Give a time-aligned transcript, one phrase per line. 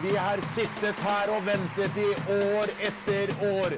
[0.00, 3.74] Vi har sittet her og ventet i år etter år.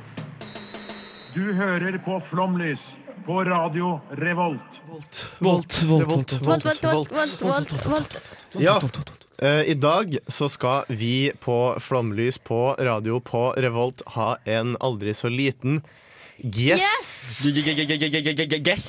[1.35, 2.83] Du hører på Flomlys
[3.27, 4.77] på Radio Revolt.
[4.87, 8.19] Volt, volt, volt, Volt, volt, volt, volt, volt, volt.
[8.63, 8.77] Ja,
[9.43, 15.15] eh, i dag så skal vi på Flomlys på radio på Revolt ha en aldri
[15.19, 15.83] så liten
[16.39, 17.35] gjest.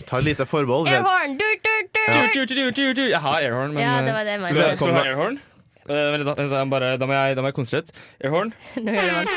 [0.06, 0.94] Ta et lite forbehold.
[0.94, 1.38] Airhorn!
[1.42, 3.04] Du, du, du.
[3.10, 5.40] Jeg har airhorn, men Ja, det var det jeg Skal
[5.86, 8.04] Eh, vent, da, da, bare, da, må jeg, da må jeg konsentrere.
[8.24, 8.54] Airhorn.
[8.82, 9.34] Nå hører man.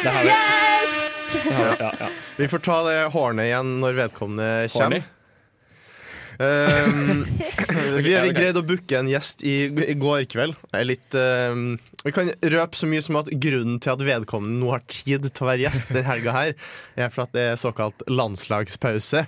[0.00, 0.34] Det har vi.
[0.34, 1.00] Yes!
[1.44, 1.84] Har vi.
[1.84, 2.12] Ja, ja.
[2.40, 5.04] vi får ta det hornet igjen når vedkommende kommer.
[6.40, 7.26] Um,
[8.00, 10.56] vi, vi greide å booke en gjest i, i går kveld.
[10.72, 14.72] Er litt um, Vi kan røpe så mye som at grunnen til at vedkommende nå
[14.72, 16.54] har tid til å være gjest denne helga, her,
[16.96, 19.26] er for at det er såkalt landslagspause.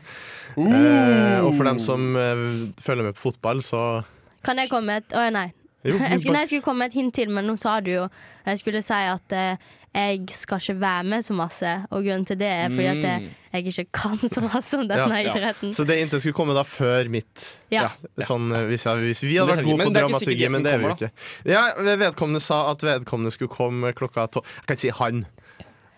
[0.56, 2.46] Uh, og for dem som uh,
[2.80, 4.06] følger med på fotball, så
[4.42, 5.50] Kan jeg komme med et Å nei.
[5.82, 7.90] Jo, Jeg skulle, nei, jeg skulle komme med et hint til, men nå sa du
[7.90, 8.02] jo
[8.46, 12.38] Jeg skulle si at eh, jeg skal ikke være med så masse, og grunnen til
[12.40, 15.68] det er fordi at jeg, jeg ikke kan så masse om denne ja, idretten.
[15.68, 15.76] ja.
[15.76, 17.90] Så det inntil skulle komme da før mitt Ja.
[18.24, 20.88] Sånn, eh, hvis, jeg, hvis vi hadde vært gode på dramaturgi, men det er vi
[20.88, 21.10] jo ikke.
[21.52, 21.66] Ja,
[22.06, 24.48] Vedkommende sa at vedkommende skulle komme klokka tolv.
[24.62, 25.26] Jeg kan ikke si han.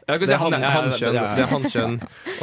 [0.05, 1.29] Kan Det er han, han ja, ja, ja, ja.
[1.37, 1.95] Det er hankjønn.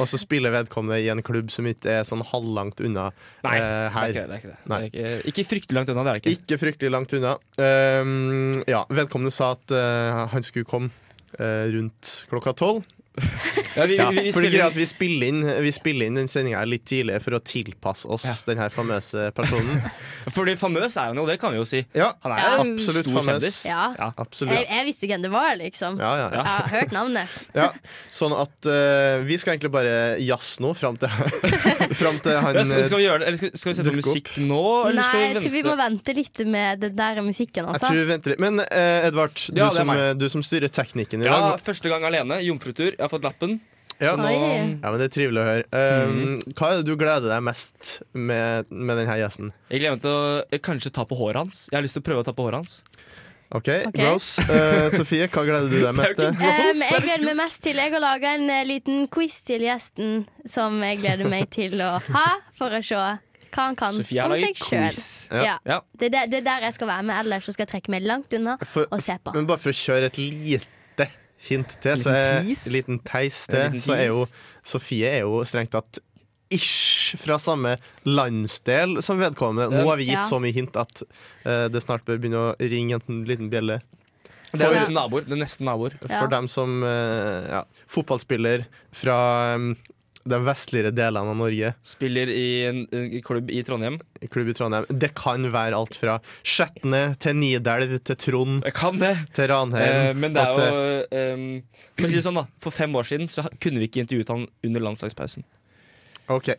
[0.02, 3.10] Og så spiller vedkommende i en klubb som ikke er sånn halvlangt unna
[3.46, 4.14] Nei, det er her.
[4.14, 4.24] ikke det.
[4.24, 4.72] det, er ikke, det.
[4.72, 4.80] Nei.
[4.88, 6.34] ikke, ikke fryktelig langt unna, det er det ikke.
[6.40, 7.36] Ikke fryktelig langt unna.
[7.62, 10.90] Um, ja, vedkommende sa at uh, han skulle komme
[11.38, 12.82] uh, rundt klokka tolv.
[13.76, 17.22] Ja, vi, vi, vi spiller vi spiller inn, vi spiller inn den sendinga litt tidlig
[17.24, 18.34] for å tilpasse oss Ja.
[18.50, 19.80] den her famøse personen.
[20.36, 21.80] Fordi famøs er han jo, det kan vi jo si.
[21.96, 22.50] Ja, Han er Ja.
[22.62, 23.32] en Absolutt stor famøs.
[23.32, 23.60] kjendis.
[23.70, 23.86] Ja.
[23.98, 24.10] Ja.
[24.20, 24.56] absolutt.
[24.58, 25.98] Jeg, jeg visste hvem det var, liksom.
[26.00, 26.42] Ja, ja, ja.
[26.42, 27.38] Jeg har hørt navnet.
[27.62, 27.70] Ja,
[28.12, 31.12] sånn at uh, vi skal egentlig bare jazze nå fram til,
[31.96, 33.28] fram til han Ja, skal, skal eh, vi gjøre det?
[33.28, 34.62] Eller skal, skal vi sette på musikk nå?
[34.90, 36.16] Eller skal Nei, vi jeg tror vi må vente?
[36.16, 37.88] litt med den der musikken, Jeg altså.
[37.92, 38.44] tror vi venter litt.
[38.44, 42.40] Men uh, Edvard, du, Ja, som, du som styrer teknikken i Ja, første gang alene.
[42.46, 42.96] Jomfrutur.
[43.02, 43.60] Jeg har fått lappen.
[44.02, 44.16] Ja.
[44.16, 44.30] Så nå,
[44.82, 45.66] Ja, men Det er trivelig å høre.
[45.74, 46.54] Um, Mhm.
[46.58, 49.52] Hva er det du gleder deg mest med, med denne gjesten?
[49.70, 51.70] jeg gleder meg til å eh, kanskje ta på håret hans.
[51.72, 52.84] Jeg har lyst til å prøve å ta på håret hans.
[53.52, 53.92] OK, okay.
[53.92, 54.40] gross.
[54.50, 56.30] Uh, Sofie, hva gleder du deg mest til?
[56.32, 60.24] Um, jeg gleder meg mest til Jeg har laga en eh, liten quiz til gjesten
[60.48, 64.32] som jeg gleder meg til å ha, for å se hva han kan Sofie om
[64.40, 65.02] seg sjøl.
[65.44, 65.58] Ja.
[65.68, 65.82] Ja.
[66.00, 68.32] Det, er det er der jeg skal være med, ellers skal jeg trekke meg langt
[68.34, 69.34] unna For, og se på.
[69.36, 70.64] men bare for å kjøre et lite
[71.48, 74.26] hint til, så er, en liten teis til, så er jo?
[74.68, 76.02] Sofie er jo strengt tatt
[76.52, 79.72] ish fra samme landsdel som vedkommende.
[79.72, 80.28] Nå har vi gitt Ja.
[80.28, 81.04] så mye hint at
[81.46, 83.80] uh, det snart bør begynne å ringe en liten bjelle.
[84.52, 85.24] Det er nesten naboer.
[85.24, 85.96] Det er nesten naboer.
[86.04, 86.18] Ja.
[86.18, 89.18] For dem som uh, ja, fotballspiller fra
[89.56, 89.72] um,
[90.24, 94.00] de vestligere delene av Norge, Spiller i en, en klubb i Trondheim.
[94.30, 94.86] klubb i Trondheim.
[94.90, 98.62] Det kan være alt fra Skjetne til Nidelv til Trond
[99.02, 99.14] det!
[99.34, 99.96] til Ranheim.
[99.96, 100.76] Eh, men det er jo
[101.10, 104.30] eh, For å si sånn da For fem år siden så kunne vi ikke intervjuet
[104.36, 105.44] han under landslagspausen.
[106.32, 106.52] OK.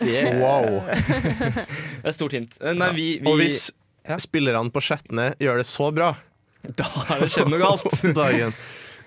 [0.00, 0.82] Det, Wow.
[0.86, 2.54] det er stort hint.
[2.62, 3.70] Eh, Nei, vi, vi, Og hvis
[4.08, 4.16] Ja.
[4.18, 6.12] spillerne på Skjetne gjør det så bra
[6.78, 7.86] Da har det skjedd noe galt.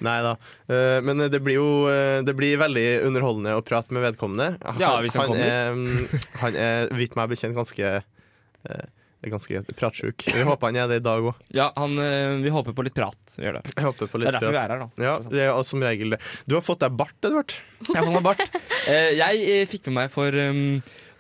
[0.04, 0.34] Nei da.
[0.68, 4.56] Eh, men det blir jo eh, Det blir veldig underholdende å prate med vedkommende.
[4.66, 8.86] Han, Ja, hvis han er, mm, han er vidt meg bekjent ganske eh,
[9.26, 10.22] Ganske pratsjuk.
[10.30, 11.40] Vi håper han er det i dag òg.
[11.58, 11.96] Ja, han,
[12.44, 13.18] vi håper på litt prat.
[13.34, 13.64] Vi gjør det.
[13.72, 14.68] Jeg håper på Det er derfor vi prat.
[14.68, 15.06] er her, da.
[15.08, 16.20] Ja, det er som regel det.
[16.46, 17.56] Du har fått deg bart, Edvard.
[17.88, 18.44] Jeg har fått meg bart.
[18.86, 20.62] Jeg fikk med meg for um,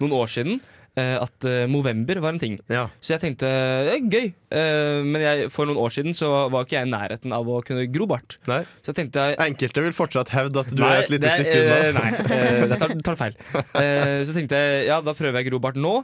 [0.03, 0.61] noen år siden
[1.01, 2.53] at uh, Movember var en ting.
[2.71, 2.85] Ja.
[3.03, 3.49] Så jeg tenkte
[3.87, 4.27] det er gøy.
[4.55, 7.57] Eh, men jeg, for noen år siden så var ikke jeg i nærheten av å
[7.67, 8.37] kunne gro bart.
[8.47, 8.61] Nei.
[8.85, 11.33] Så jeg tenkte jeg Enkelte vil fortsatt hevde at du Nei, er et lite det-
[11.41, 11.75] stykke unna.
[11.75, 13.35] eh, Nei, eh, det tar, tar feil.
[13.55, 15.95] Eh, så tenkte jeg ja, da prøver jeg gro bart nå.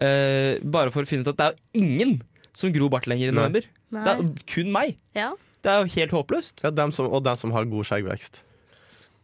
[0.00, 2.16] eh, bare for å finne ut at det er ingen
[2.56, 3.68] som gror bart lenger i november.
[3.92, 4.04] Nei.
[4.04, 4.96] Det er kun meg.
[5.18, 5.32] Ja.
[5.62, 6.62] Det er jo helt håpløst.
[6.64, 8.40] Ja, dem som, og dem som har god skjeggvekst.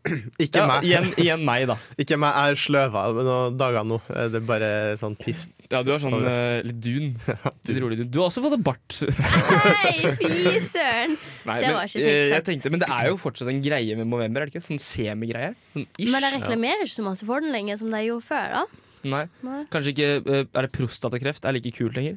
[0.45, 0.85] Ikke Ja, meg.
[0.85, 1.77] igjen, igjen meg, da.
[2.03, 3.99] Ikke meg, jeg er sløva noen dager nå.
[4.09, 4.71] Det er bare
[5.01, 5.47] sånn piss.
[5.73, 7.07] Ja, du har sånn uh, litt dun.
[7.67, 8.11] Litt rolig dun.
[8.13, 8.99] Du har også fått en bart.
[9.81, 11.17] Nei, fy søren!
[11.49, 12.47] Nei, Det men, var ikke snilt sagt.
[12.51, 14.67] tenkte, men det er jo fortsatt en greie med Movember, er det ikke?
[14.69, 15.55] Sånn semigreie.
[15.73, 16.13] Sånn ish.
[16.13, 18.59] Men de reklamerer ikke så masse for den lenger som de gjorde før.
[18.61, 19.25] da Nei.
[19.45, 19.59] Nei.
[19.73, 22.15] Kanskje ikke eh, Er det prostatakreft er like kult lenger?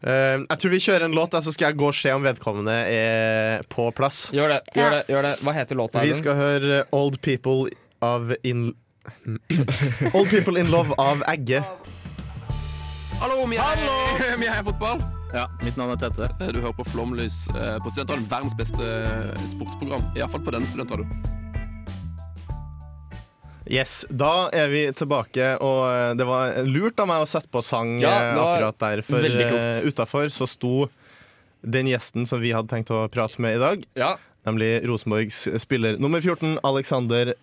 [0.00, 2.24] Eh, jeg tror vi kjører en låt, der, så skal jeg gå og se om
[2.24, 4.28] vedkommende er på plass.
[4.32, 4.60] Gjør det.
[4.72, 4.80] Ja.
[4.80, 6.04] gjør det, gjør det Hva heter låta?
[6.06, 7.68] Vi skal høre Old People
[8.00, 8.70] of in...
[10.16, 11.62] Old People in Love av Egge.
[13.20, 13.82] Hallo, vi er,
[14.48, 15.02] er fotball.
[15.34, 16.30] Ja, mitt navn er Tete.
[16.50, 18.30] Du hører på Flomlys eh, på Studentradioen.
[18.30, 20.08] Verdens beste eh, sportsprogram.
[20.16, 21.49] Iallfall på denne studentradioen.
[23.70, 27.62] Yes, Da er vi tilbake, og eh, det var lurt av meg å sette på
[27.62, 29.02] sang Ja, eh, akkurat der.
[29.06, 30.88] For uh, utafor så sto
[31.62, 34.16] den gjesten som vi hadde tenkt å prate med i dag, Ja.
[34.48, 37.34] nemlig Rosenborgs spiller nummer 14, Alexander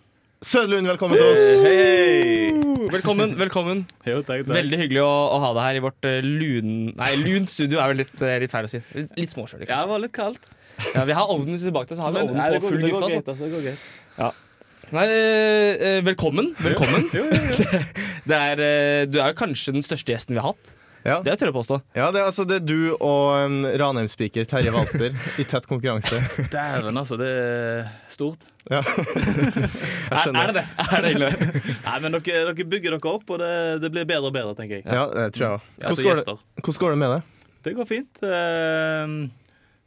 [0.43, 0.89] Sødlund.
[0.89, 1.45] Velkommen til oss.
[1.63, 2.51] Hey.
[2.91, 3.33] Velkommen.
[3.39, 4.51] velkommen Jo, takk, takk.
[4.51, 6.73] Veldig hyggelig å, å ha deg her i vårt eh, lun...
[6.97, 8.83] Nei, lunt studio er vel litt, eh, litt feil å si.
[8.99, 10.51] Litt, litt småkjølig, Ja, det var litt kaldt.
[10.91, 13.79] Ja, vi har ovnen tilbake til, så har vi ovnen på går, full det guffe.
[14.19, 14.46] Altså.
[14.87, 16.53] Det går Velkommen.
[16.55, 16.71] Nei, jo, jo.
[16.71, 17.07] velkommen.
[17.17, 17.87] Velkommen.
[18.27, 20.73] Det er, eh, du er kanskje den største gjesten vi har hatt.
[21.07, 21.75] Ja, Det tør jeg påstå.
[21.95, 26.19] ja det, er, altså, det er du og um, Ranheim-spiker Terje Walter i tett konkurranse.
[26.51, 27.15] Dæven, altså.
[27.19, 28.43] Det er stort.
[28.67, 28.81] Ja.
[28.87, 30.41] Jeg Er, skjønner.
[30.41, 30.65] er det det?
[30.83, 31.63] Er det egentlig?
[31.85, 33.51] Nei, men dere, dere bygger dere opp, og det,
[33.85, 34.87] det blir bedre og bedre, tenker jeg.
[34.87, 37.21] Ja, det tror jeg Hvordan, går det- hvordan går det med det?
[37.67, 38.23] Det går fint.
[38.23, 39.15] Eh,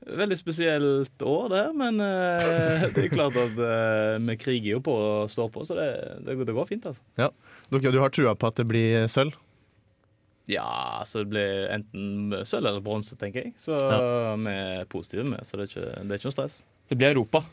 [0.07, 1.65] veldig spesielt år, det.
[1.77, 5.77] Men eh, det er klart at eh, vi kriger jo på og står på, så
[5.79, 5.89] det,
[6.27, 7.03] det, går- det går fint, altså.
[7.21, 7.31] Ja.
[7.71, 9.37] du har trua på at det blir sølv?
[10.51, 13.53] Ja, så det blir enten sølv eller bronse, tenker jeg.
[13.61, 13.77] Så
[14.43, 16.57] vi er positive med, så det er ikke, det er ikke noe stress.
[16.91, 17.45] Det blir Europa.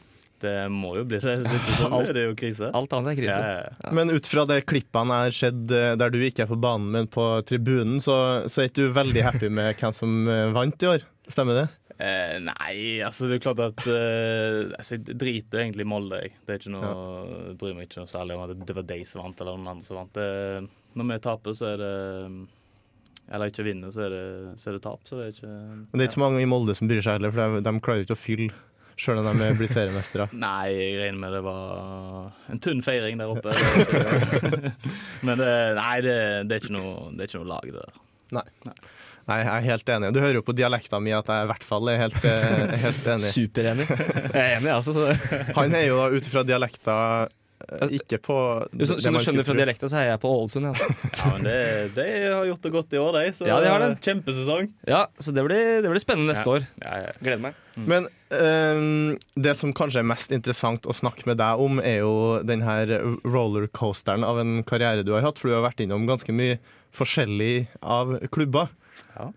[0.42, 1.36] Det må jo bli det.
[1.78, 2.68] Sånn, Alt- det er jo krise.
[2.78, 3.38] Alt annet er krise.
[3.38, 3.94] Ja, ja, ja.
[3.98, 6.92] Men ut fra det klippene er har sett eh, der du ikke er på banen,
[6.94, 8.18] men på tribunen, så,
[8.50, 11.06] så er ikke du veldig happy med hvem som eh, vant i år?
[11.28, 11.66] Stemmer det?
[11.98, 16.20] Eh, nei, altså det er klart at eh, altså, Jeg driter egentlig i Molde.
[16.22, 16.36] Jeg.
[16.46, 17.56] Det er ikke noe, ja.
[17.58, 19.88] bryr meg ikke noe særlig om at det var de som vant, eller noen andre
[19.88, 20.14] som vant.
[20.20, 21.96] Det, når vi taper, så er det
[23.28, 24.26] Eller ikke vinner, så er det,
[24.62, 25.02] så er det tap.
[25.10, 27.18] Så det er ikke Men det er ikke så mange i Molde som bryr seg
[27.18, 28.64] heller, for de, de klarer ikke å fylle
[28.98, 30.30] sjøl om de blir seriemestere.
[30.46, 33.54] Nei, jeg regner med det var en tunn feiring der oppe.
[35.28, 36.20] Men det, nei, det,
[36.50, 38.00] det, er noe, det er ikke noe lag, det der.
[38.38, 38.46] Nei.
[38.68, 38.78] Nei,
[39.28, 40.12] jeg er helt enig.
[40.16, 43.10] Du hører jo på dialekta mi at jeg i hvert fall er helt, eh, helt
[43.16, 43.32] enig.
[43.38, 43.88] Superenig.
[43.90, 45.10] Jeg er enig, altså.
[45.58, 46.96] Han er jo da ut ifra dialekta
[47.28, 48.38] eh, ikke på
[48.72, 50.70] Du, som, du skjønner fra dialekta, så er jeg på Ålesund.
[50.70, 50.88] Ja.
[51.18, 51.58] Ja, men det,
[51.98, 52.06] de
[52.38, 53.34] har gjort det godt i år, de.
[53.36, 53.90] Så Ja, de har det.
[54.08, 54.72] kjempesesong.
[54.88, 56.68] ja, så det blir, det blir spennende neste år.
[56.86, 57.12] Ja, ja.
[57.20, 57.60] Gleder meg.
[57.78, 62.16] Men um, det som kanskje er mest interessant å snakke med deg om, er jo
[62.48, 62.96] den her
[63.28, 66.58] rollercoasteren av en karriere du har hatt, for du har vært innom ganske mye
[66.98, 68.72] forskjellig av klubber.
[69.18, 69.32] Ja.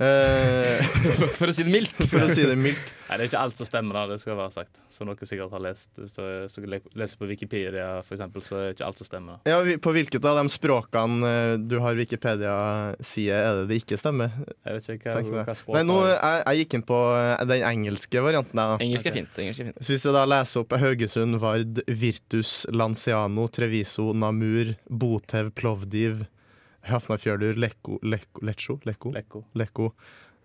[0.00, 0.80] Eh,
[1.36, 1.98] For å si det mildt.
[2.08, 2.94] for å si det mildt.
[3.10, 4.78] Nei, Det er ikke alt som stemmer, da, det skal være sagt.
[4.88, 5.90] Som dere sikkert har lest.
[6.08, 9.42] Så, så leser på Wikipedia, for eksempel, så er det ikke alt som stemmer.
[9.50, 14.32] Ja, På hvilket av de språkene eh, du har Wikipedia-side, er det det ikke stemmer?
[14.64, 17.68] Jeg vet ikke hva, hva språk Nei, nå, jeg, jeg gikk inn på eh, den
[17.74, 18.56] engelske varianten.
[18.62, 18.80] da.
[18.80, 19.38] Engelsk er fint.
[19.44, 19.84] Engelsk er fint.
[19.84, 26.24] Så hvis jeg da leser opp Haugesund, Vard, Virtus, Lanciano, Treviso, Namur, Botev, Plovdiv,
[26.88, 29.44] Hafnarfjørdur, Lekko, Lekko, Lecco, Lekko, Lekko.
[29.58, 29.92] Lekko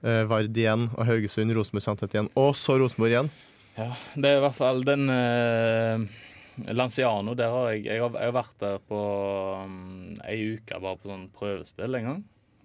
[0.04, 3.32] eh, Vard igjen, og Haugesund, Rosenborg, Sandtet igjen, og så Rosenborg igjen.
[3.76, 6.06] Ja, det er i hvert fall den eh,
[6.72, 9.02] Lanciano, der har jeg Jeg har, jeg har vært der på
[9.66, 12.22] um, ei uke bare på sånn prøvespill en gang.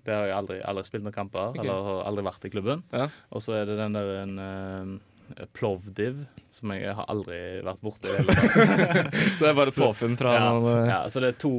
[0.07, 1.65] Der har jeg aldri, aldri spilt noen kamper, okay.
[1.65, 2.85] eller har aldri vært i klubben.
[2.95, 3.11] Ja.
[3.35, 4.95] Og så er det den der en eh,
[5.57, 8.13] Plovdiv, som jeg har aldri vært borti.
[9.37, 10.51] Så det er bare påfunn fra ja,
[10.89, 11.53] ja, så det er to,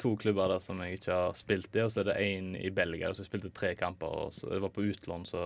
[0.00, 2.70] to klubber der som jeg ikke har spilt i, og så er det én i
[2.74, 4.26] Belgia som spilte tre kamper.
[4.26, 5.42] Og så jeg var på utlån, så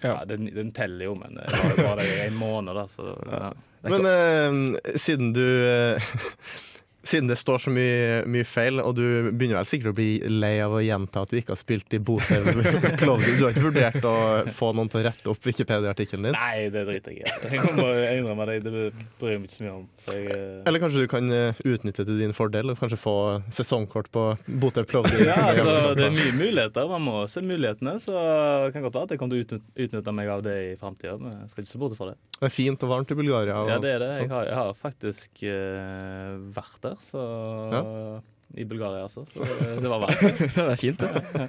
[0.00, 0.10] ja.
[0.10, 0.18] Ja.
[0.28, 3.52] den, den teller jo, men det var jo bare i en måned, da, så ja.
[3.84, 6.12] Men eh, siden du eh,
[7.04, 10.54] Siden det står så mye, mye feil, og du begynner vel sikkert å bli lei
[10.64, 12.48] av å gjenta at du ikke har spilt i Botev
[13.00, 13.36] Plovdiv.
[13.36, 14.16] Du har ikke vurdert å
[14.56, 16.38] få noen til å rette opp Wikipedia-artikkelen din?
[16.38, 17.52] Nei, det driter jeg i.
[17.54, 18.58] Jeg må innrømme det.
[18.64, 18.72] Det
[19.20, 19.84] bryr jeg meg ikke så mye om.
[20.00, 23.16] Så jeg, eh, Eller kanskje du kan eh, utnytte til din fordel og kanskje få
[23.54, 24.24] sesongkort på
[24.62, 25.24] Botev Plovdiv?
[25.28, 26.88] ja, altså, det er mye muligheter.
[26.94, 27.98] Man må se mulighetene.
[28.02, 30.72] Så det kan godt være at jeg kommer til å utnytte, meg av det i
[30.80, 31.16] framtida.
[31.18, 32.18] Jeg skal ikke se bort fra det.
[32.38, 33.60] Det er fint og varmt i Bulgaria.
[33.68, 34.10] Ja, det er det.
[34.22, 38.22] Jeg har, jeg har faktisk uh, vært der, så
[38.54, 39.24] I Bulgaria, altså.
[39.32, 40.20] Så det, det var verdt
[40.54, 40.66] det.
[40.66, 41.48] er fint, det.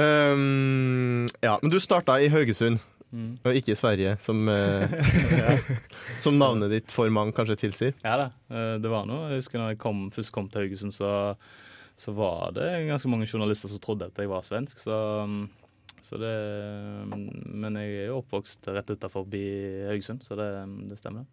[0.00, 2.78] Um, ja, men du starta i Haugesund,
[3.10, 3.40] Mm.
[3.42, 5.70] og ikke i Sverige, som, eh,
[6.22, 7.96] som navnet ditt for mange kanskje tilsier.
[8.04, 9.32] Ja da, eh, det var noe.
[9.32, 11.10] Jeg husker når jeg kom, først kom til Haugesund, så,
[11.98, 14.78] så var det ganske mange journalister som trodde at jeg var svensk.
[14.78, 14.94] Så
[15.26, 15.42] mm,
[16.06, 16.30] Så det,
[17.10, 20.46] men jeg er jo oppvokst rett utafor Haugesund, så det,
[20.88, 21.26] det stemmer.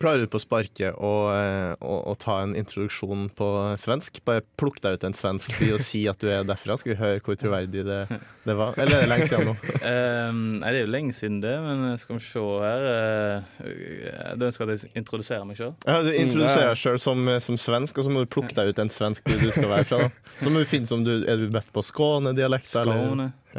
[0.00, 3.48] Klarer du på sparket å, eh, å, å ta en introduksjon på
[3.80, 4.20] svensk?
[4.26, 6.76] Bare plukk deg ut en svensk by og si at du er derfra.
[6.80, 7.98] Skal vi høre hvor troverdig det,
[8.48, 8.74] det var?
[8.80, 9.56] Eller er det lenge siden nå?
[9.88, 14.46] Ehm, nei, det er jo lenge siden det, men skal vi se her uh, Du
[14.48, 15.74] ønsker at jeg introduserer meg sjøl?
[15.86, 18.82] Ja, du introduserer deg sjøl som, som svensk, og så må du plukke deg ut
[18.82, 20.00] en svensk by du skal være fra.
[20.06, 20.34] da.
[20.42, 23.28] Så må du finne ut om du er du best på Skåne-dialekt, eller Skåne.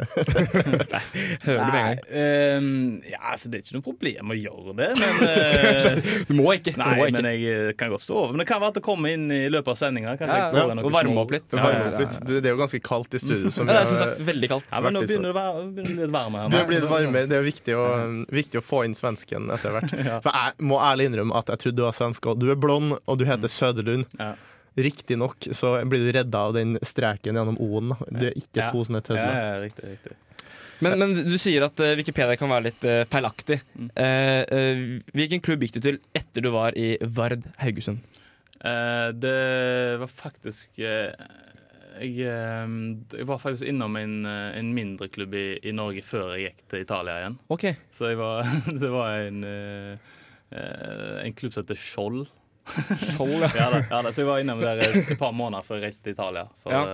[1.44, 1.98] Hører du med en Nei, gang.
[2.14, 6.46] ehm, ja, altså, det er ikke noe problem å gjøre det, men eh, Du må
[6.56, 6.72] ikke.
[6.80, 7.16] Nei, du må ikke.
[7.22, 8.30] men jeg eh, kan godt sove.
[8.32, 10.16] Men det kan være at det kommer inn i løpet av sendinga.
[10.20, 11.46] Ja, ja, og varme opp litt.
[11.52, 12.18] Det varmer opp litt.
[12.26, 13.50] Du, det er jo ganske kaldt i studio.
[13.54, 14.68] Som Ja, det er som sagt veldig kaldt.
[14.70, 16.44] Ja, men nå begynner det å være- begynner bli litt varme.
[16.50, 17.30] Du blir varmere.
[17.30, 17.86] Det er jo viktig å,
[18.40, 19.96] viktig å få inn svensken etter hvert.
[20.26, 22.30] For jeg må ærlig innrømme at jeg trodde du var svensk.
[22.32, 24.06] Og du er blond, og du heter Søderlund.
[24.18, 24.34] Ja.
[24.80, 27.94] Riktignok så blir du redda av den streken gjennom O-en.
[28.08, 28.68] Det er ikke Ja.
[28.70, 29.32] to sånne Ja, tødler.
[29.34, 30.16] ja, riktig, riktig.
[30.80, 33.58] Men, men du sier at eh, Wikipedia kan være litt eh, feilaktig.
[33.94, 34.80] Eh, eh,
[35.16, 38.00] hvilken klubb gikk du til etter du var i Vard Haugesund?
[38.60, 39.36] Det
[39.96, 41.14] var faktisk jeg,
[42.04, 46.82] jeg var faktisk innom en, en mindre klubb i, i Norge før jeg gikk til
[46.84, 47.38] Italia igjen.
[47.56, 47.64] Ok,
[47.96, 48.44] Så jeg var,
[48.82, 49.40] det var en,
[50.52, 52.26] en klubb som heter Skjold.
[53.14, 53.48] Skjold, ja.
[53.62, 56.10] Ja, da, ja da, så jeg var innom der et par måneder før jeg reiste
[56.10, 56.44] til Italia.
[56.60, 56.84] For, Ja.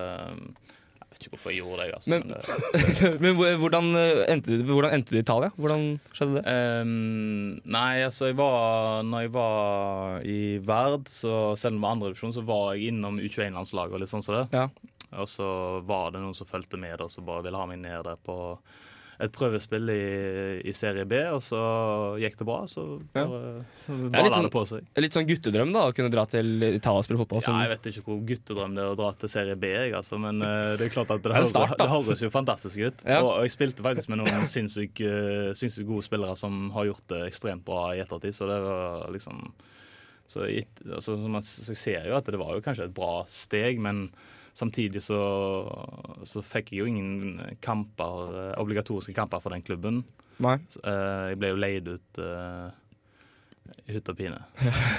[1.16, 1.94] Eh, vet ikke hvorfor jeg gjorde det.
[1.96, 5.50] Altså, Men- men, det- Men hvordan eh, endte, hvordan endte du i Italia?
[5.56, 6.56] Hvordan skjedde det?
[6.82, 11.96] Um, nei, altså jeg var Når jeg var i Verd, så selv om det var
[11.96, 14.46] andredivisjon, så var jeg innom U21-landslaget og litt sånn som det.
[14.52, 14.68] Ja.
[15.16, 15.46] Og så
[15.86, 18.58] var det noen som fulgte med og så bare ville ha meg ned der på
[19.22, 20.00] et prøvespill i,
[20.68, 21.60] i serie B, og så
[22.20, 22.58] gikk det bra.
[22.68, 24.88] Så bare så Det er litt sånn- det på seg.
[25.00, 27.44] Litt sånn guttedrøm da, å kunne dra til Italia og spille fotball.
[27.46, 30.20] Ja, jeg vet ikke hvor guttedrøm det er å dra til serie B, jeg, altså,
[30.20, 33.06] men eh, det er klart at det, det, start, det høres jo fantastisk ut.
[33.06, 33.22] Ja.
[33.22, 37.08] Og, og jeg spilte faktisk med noen sinnssykt eh, sinnssykt gode spillere som har gjort
[37.14, 39.42] det ekstremt bra i ettertid, så det var liksom
[40.26, 43.20] så, altså, så man så jeg ser jo at det var jo kanskje et bra
[43.30, 44.08] steg, men
[44.56, 45.20] samtidig så,
[46.24, 50.02] så fikk jeg jo ingen kamper, eh, obligatoriske kamper for den klubben.
[50.42, 50.58] Nei.
[50.72, 52.68] Så, uh, jeg ble jo leid ut uh,
[53.86, 54.42] i hytt og pine.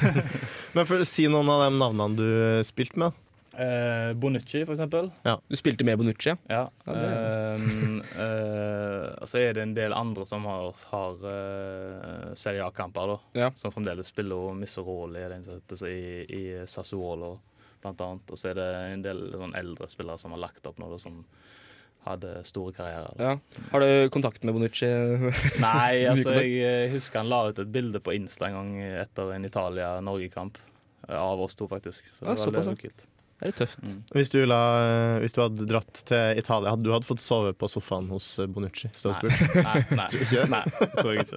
[0.76, 3.24] Men for å si noen av de navnene du spilte med.
[3.58, 5.10] Uh, Bonucci, for eksempel.
[5.48, 6.38] Du spilte med Bonucci, ja.
[6.46, 6.64] Ja.
[6.86, 12.62] Ja, ehm, eh, og så er det en del andre som har, har uh, Serie
[12.68, 13.18] A-kamper, da.
[13.40, 13.50] Ja.
[13.58, 17.40] Som fremdeles spiller og Misseroli er den som heter i, i Sassuolo,
[17.84, 18.32] blant annet.
[18.34, 21.00] Og så er det en del sånn eldre spillere som har lagt opp nå, da,
[21.02, 21.22] som
[22.08, 23.18] hadde store karrierer.
[23.20, 23.34] Ja.
[23.74, 24.88] Har du kontakt med Bonucci?
[25.60, 28.72] Nei, altså jeg eh, husker han la ut et bilde på Insta en gang
[29.04, 30.58] etter en Italia-Norge-kamp.
[31.10, 32.08] eh, Av oss to, faktisk.
[32.16, 32.70] Så Ja, det var ja.
[32.72, 33.08] litt kult.
[33.38, 33.84] Det er litt tøft.
[33.86, 33.98] Mm.
[34.16, 34.60] Hvis du, la,
[35.22, 38.48] hvis du hadde dratt til Italia, hadde du hadde fått sove på sofaen hos eh,
[38.50, 38.90] Bonucci?
[39.06, 39.14] Nei,
[39.62, 40.62] nei, nei, ikke nei.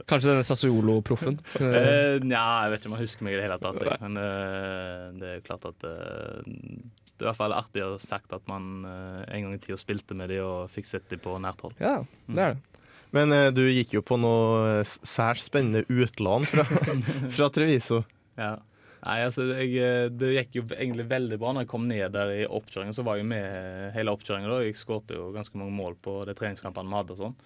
[0.09, 1.37] Kanskje denne Sassuolo-proffen?
[1.61, 3.83] Eh, Nja, jeg vet ikke om jeg husker meg i det hele tatt.
[3.85, 3.99] Jeg.
[4.07, 7.90] Men uh, det er jo klart at uh, det er i hvert fall artig å
[7.92, 11.21] ha sagt at man en gang i tida spilte med de og fikk sett de
[11.21, 11.76] på nært hold.
[11.85, 11.99] Ja,
[12.33, 12.80] det er det.
[13.12, 16.64] Men du gikk jo på noe særs spennende utlån fra,
[17.37, 18.00] fra Treviso.
[18.40, 18.54] Ja.
[19.00, 22.35] Nei, altså, jeg, eh, Det gikk jo egentlig veldig bra når jeg kom ned der
[22.35, 22.97] i oppkjøringen.
[22.97, 24.52] Så var jeg med hele oppkjøringen.
[24.66, 27.16] Jeg skåret jo ganske mange mål på de treningskampene vi hadde.
[27.16, 27.38] og sånn.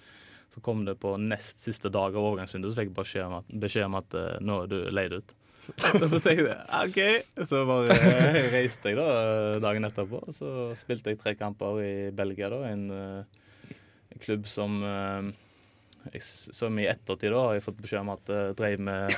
[0.54, 3.48] Så kom det på nest siste dag av overgangsvinduet, så fikk jeg beskjed om at,
[3.64, 5.32] beskjed om at eh, nå er du leid ut.
[5.96, 7.46] Og så tenkte jeg OK.
[7.48, 9.06] Så bare eh, reiste jeg da
[9.64, 10.20] dagen etterpå.
[10.34, 12.60] Så spilte jeg tre kamper i Belgia, da.
[12.68, 14.76] En, en klubb som
[16.52, 19.14] Som i ettertid da har jeg fått beskjed om at drev med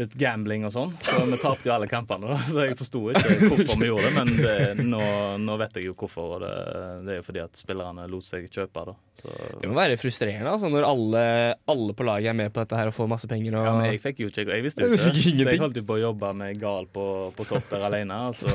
[0.00, 0.92] litt gambling og sånn.
[1.04, 2.38] Så vi tapte jo alle kampene, da.
[2.48, 5.02] Så jeg forsto ikke hvorfor vi gjorde det, men det, nå,
[5.42, 6.36] nå vet jeg jo hvorfor.
[6.36, 6.52] Og det,
[7.06, 8.96] det er jo fordi at spillerne lot seg kjøpe, da.
[9.22, 9.30] Så,
[9.60, 11.24] Det må være frustrerende altså, når alle,
[11.70, 13.54] alle på laget er med på dette her og får masse penger.
[13.54, 13.66] Og...
[13.68, 15.10] ja, men jeg fikk jo ikke Jeg visste jo ikke.
[15.12, 17.04] jeg Så jeg holdt jo på å jobbe med Gal på,
[17.36, 18.18] på topp der alene.
[18.30, 18.50] Og så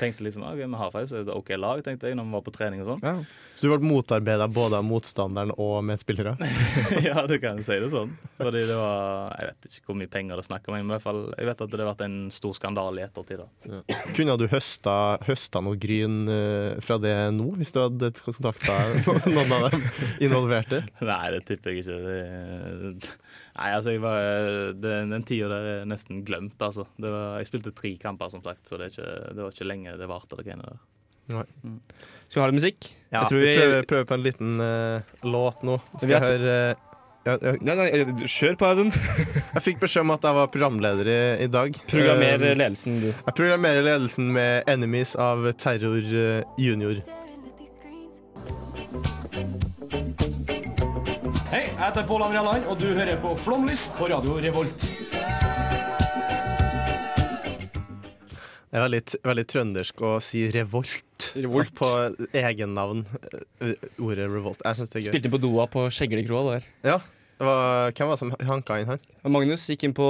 [0.00, 2.54] tenkte liksom OK, vi har faktisk et OK lag, tenkte jeg, når vi var på
[2.58, 3.06] trening og sånn.
[3.06, 3.14] Ja.
[3.54, 6.36] Så du ble motarbeida både av motstanderen og medspillere?
[7.08, 8.12] ja, du kan si det sånn.
[8.40, 10.94] Fordi det var Jeg vet ikke hvor mye penger det snakka snakk om, men i
[10.96, 13.40] hvert fall, jeg vet at det har vært en stor skandale i ettertid.
[13.40, 13.80] da.
[14.16, 14.94] Kunne du høsta,
[15.28, 18.76] høsta noe gryn eh, fra det nå, hvis du hadde kontakta
[19.30, 19.84] noen av dem
[20.26, 20.82] involverte?
[21.00, 21.98] Nei, det tipper jeg ikke.
[22.04, 23.14] Det,
[23.56, 24.28] nei, altså, jeg var,
[24.82, 26.86] den, den tida der er nesten glemt, altså.
[27.00, 29.70] Det var, jeg spilte tre kamper, som sagt, så det, er ikke, det var ikke
[29.70, 30.36] lenge det varte.
[30.40, 30.80] det greiene der.
[32.30, 32.86] Skal vi ha litt musikk?
[33.10, 35.76] Ja, Jeg tror vi vi- prøver, prøver på en liten uh, låt nå.
[35.96, 36.86] Skal Vi høre eh,
[37.30, 38.90] ja, Nei, nei, kjør på, Audun.
[39.54, 41.74] Jeg fikk beskjed om at jeg var programleder i, i dag.
[41.90, 43.08] Programmer Eh, ledelsen, du.
[43.12, 47.00] Jeg programmerer ledelsen med 'Enemies' av Terror eh, Junior.
[51.50, 54.86] Hei, jeg heter Pål André Land, og du hører på Flomlys på radio Revolt.
[58.70, 61.72] Det er veldig, veldig trøndersk å si revolt, Revolt.
[61.74, 61.88] på
[62.38, 63.00] egennavn.
[63.60, 64.60] eh, Ordet revolt.
[64.64, 65.10] Jeg syns det er gøy.
[65.10, 66.68] Spilte på doa på Skjeglikroa der.
[66.86, 67.00] Ja,
[67.40, 69.00] det var, hvem var det som hanka inn her?
[69.32, 70.06] Magnus gikk inn på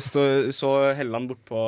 [0.00, 0.22] stå,
[0.56, 1.64] Så Helland bort på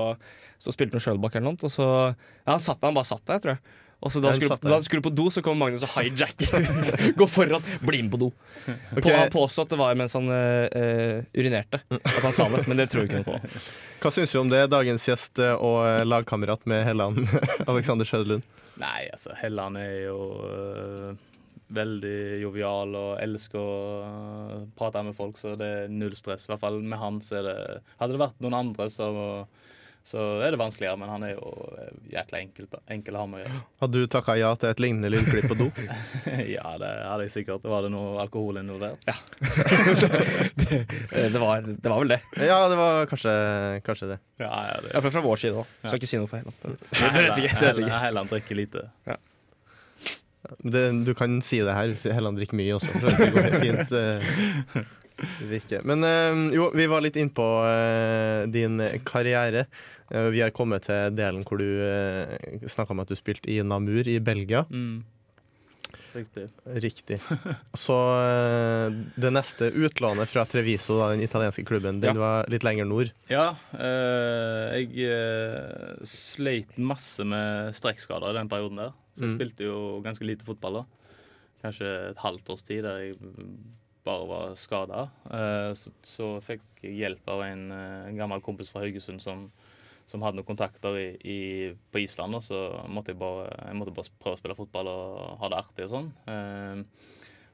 [0.62, 3.42] Så spilte han Sjølbakk eller noe, og så Ja, han satt han bare satt der,
[3.42, 3.78] tror jeg.
[4.02, 6.64] Og så da han skulle, da han skulle på do, så kom Magnus og hijacker.
[7.20, 8.30] Gå foran, bli med på do.
[8.64, 9.02] Okay.
[9.04, 11.84] På, han påstod at det var mens han eh, eh, urinerte.
[12.00, 13.62] At han sa det, men det tror jeg ikke noe på.
[14.02, 17.22] Hva syns du om det, dagens gjest eh, og eh, lagkamerat med Helland,
[17.70, 18.48] Alexander Sjødlund?
[18.82, 21.14] Nei, altså, Helland er jo øh,
[21.74, 23.76] veldig jovial og elsker å
[24.06, 26.46] øh, prate med folk, så det er null stress.
[26.48, 27.58] I hvert fall med han så er det
[28.00, 29.06] Hadde det vært noen andre, så,
[30.06, 33.40] så er det vanskeligere, men han er jo øh, jækla enkel, enkel å ha med
[33.40, 33.62] å gjøre.
[33.84, 35.70] Hadde du takka ja til et lignende lydklipp på do?
[36.56, 37.66] ja, det hadde jeg sikkert.
[37.72, 39.08] Var det noe alkohol involvert?
[39.08, 39.16] Ja.
[40.62, 40.84] det,
[41.32, 42.22] Det var, det var vel det.
[42.42, 43.34] Ja, det var kanskje,
[43.86, 44.22] kanskje det.
[44.44, 44.94] ja, ja det.
[44.94, 45.76] Iallfall fra vår side òg.
[45.86, 46.88] Skal ikke si noe for Helland.
[47.02, 48.00] Helland, ikke.
[48.06, 48.88] Helland drikker lite.
[50.58, 51.04] Det.
[51.06, 51.94] Du kan si det her.
[52.14, 52.92] Helland drikker mye også.
[53.02, 53.92] Det går fint.
[53.92, 55.80] eh.
[55.86, 59.66] Men eh, jo, vi var litt innpå uh, din karriere.
[60.10, 64.08] Eh, vi har kommet til delen hvor du snakka om at du spilte i Namur
[64.08, 64.64] i Belgia.
[64.70, 65.02] Mm.
[66.12, 66.42] Riktig.
[66.64, 67.16] Riktig.
[67.72, 72.20] Så eh, det neste utlånet fra Treviso, den italienske klubben, den Ja.
[72.20, 73.12] var litt lenger nord.
[73.32, 78.92] Ja, eh, jeg eh, sleit masse med strekkskader i den perioden der.
[79.14, 79.38] Så jeg Mm.
[79.38, 80.84] spilte jo ganske lite fotball da.
[81.62, 83.16] Kanskje et halvt års tid der jeg
[84.04, 85.10] bare var skada.
[85.78, 89.44] så, så fikk jeg hjelp av en, eh, en gammel kompis fra Haugesund som,
[90.10, 91.38] som hadde noen kontakter i, i,
[91.92, 92.34] på Island.
[92.34, 92.58] Og så
[92.90, 95.92] måtte jeg bare, jeg måtte bare prøve å spille fotball og ha det artig og
[95.92, 96.08] sånn.
[96.26, 96.82] Eh,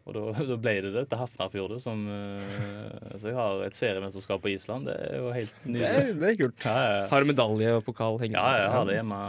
[0.08, 0.22] og da,
[0.54, 1.82] da ble det det til Hafnarfjordet.
[1.84, 4.88] Som, eh, så jeg har et seriemesterskap på Island.
[4.88, 5.84] Det er jo helt Det nydelig.
[5.84, 6.64] er, det er kult.
[6.64, 7.04] Ja, ja.
[7.12, 8.40] Har du medalje og pokal hengende?
[8.40, 9.20] Ja, jeg har det hjemme.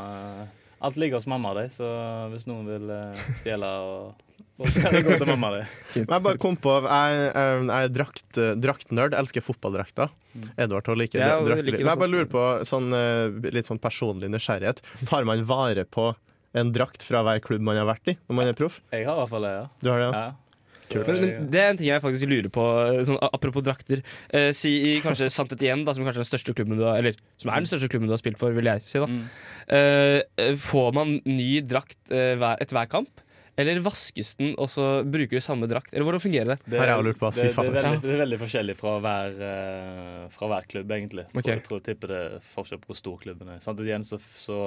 [0.79, 1.88] Alt ligger hos mamma di, så
[2.31, 5.62] hvis noen vil eh, stjele og sånn, så kan det gå til mamma di.
[6.00, 10.13] Jeg bare kom på Jeg, jeg, jeg er drakt, draktnerd, elsker fotballdrakter.
[10.55, 11.74] Edvard òg liker Ja, drakter.
[11.75, 14.83] Men jeg bare lurer på sånn, eh, litt sånn personlig nysgjerrighet.
[15.09, 16.11] Tar man vare på
[16.57, 18.79] en drakt fra hver klubb man har vært i når man er proff?
[18.94, 19.65] Jeg har i hvert fall det, ja.
[19.83, 20.24] Du har det, ja?
[20.29, 20.49] ja.
[20.95, 22.65] Men, men det er en ting jeg faktisk lurer på,
[23.05, 24.01] sånn, apropos drakter.
[24.33, 26.97] Eh, si i kanskje Santet igjen, da, som kanskje er den største klubben du har
[27.01, 28.97] Eller som er den største klubben du har spilt for, vil jeg si.
[28.99, 29.23] da Mm.
[29.69, 33.21] Eh, eh, Får man ny drakt eh, hver, etter hver kamp?
[33.59, 35.91] Eller vaskes den, og så bruker du samme drakt?
[35.91, 36.57] Eller hvordan fungerer det?
[36.63, 40.47] Det, ass, fy det, det, er veldig, det er veldig forskjellig fra hver, uh, fra
[40.47, 41.25] hver klubb, egentlig.
[41.27, 41.43] Jeg Ok.
[41.43, 43.59] tror, jeg tror jeg tipper det er forskjell på hvor stor klubben er.
[43.59, 43.81] Sant?
[43.83, 44.59] Igjen så, så,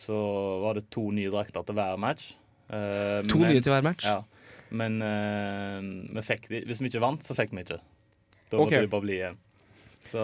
[0.00, 0.16] så
[0.64, 2.30] var det to nye drakter til hver match.
[2.72, 4.08] Uh, To men- nye til hver match?
[4.08, 4.22] Ja.
[4.70, 5.80] Men uh,
[6.16, 7.80] vi fikk hvis vi ikke vant, så fikk vi ikke.
[8.50, 9.38] Da måtte måtte vi bare bli igjen.
[10.16, 10.20] Å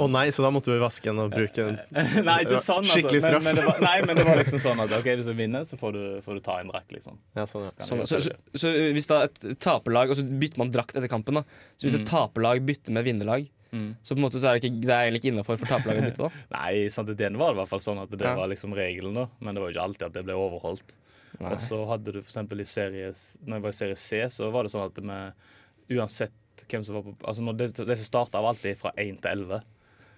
[0.00, 1.76] Å nei, så da måtte du vaske den og bruke den.
[2.26, 2.80] Nei, ikke sånn.
[2.82, 2.94] Altså.
[2.96, 3.44] Skikkelig straff.
[3.44, 5.66] Men, men, det var, nei, men det var liksom sånn at OK, hvis du vinner,
[5.68, 7.18] så får du, får du ta en drakt, liksom.
[7.36, 7.74] Ja, sånn, ja.
[7.76, 8.32] Så, Sånn, så, så,
[8.64, 11.44] så hvis da et taperlag Og så bytter man drakt etter kampen, da.
[11.76, 12.08] Så hvis et Mm.
[12.10, 13.92] taperlag bytter med vinnerlag, Mm.
[14.02, 16.00] så på en måte så er det, ikke, det er egentlig ikke innafor for taperlaget
[16.00, 16.30] å bytte, da?
[16.56, 18.32] Nei, sant, den var det i hvert fall sånn at det Ja.
[18.34, 19.28] var liksom regelen, da.
[19.38, 20.96] Men det var jo ikke alltid at det ble overholdt.
[21.40, 23.08] Og så hadde du eksempel i serie
[23.46, 26.98] Når jeg var i serie C, så var det sånn at vi uansett hvem som
[26.98, 29.62] var på Altså når det, de som starta, var alltid fra 1 til 11.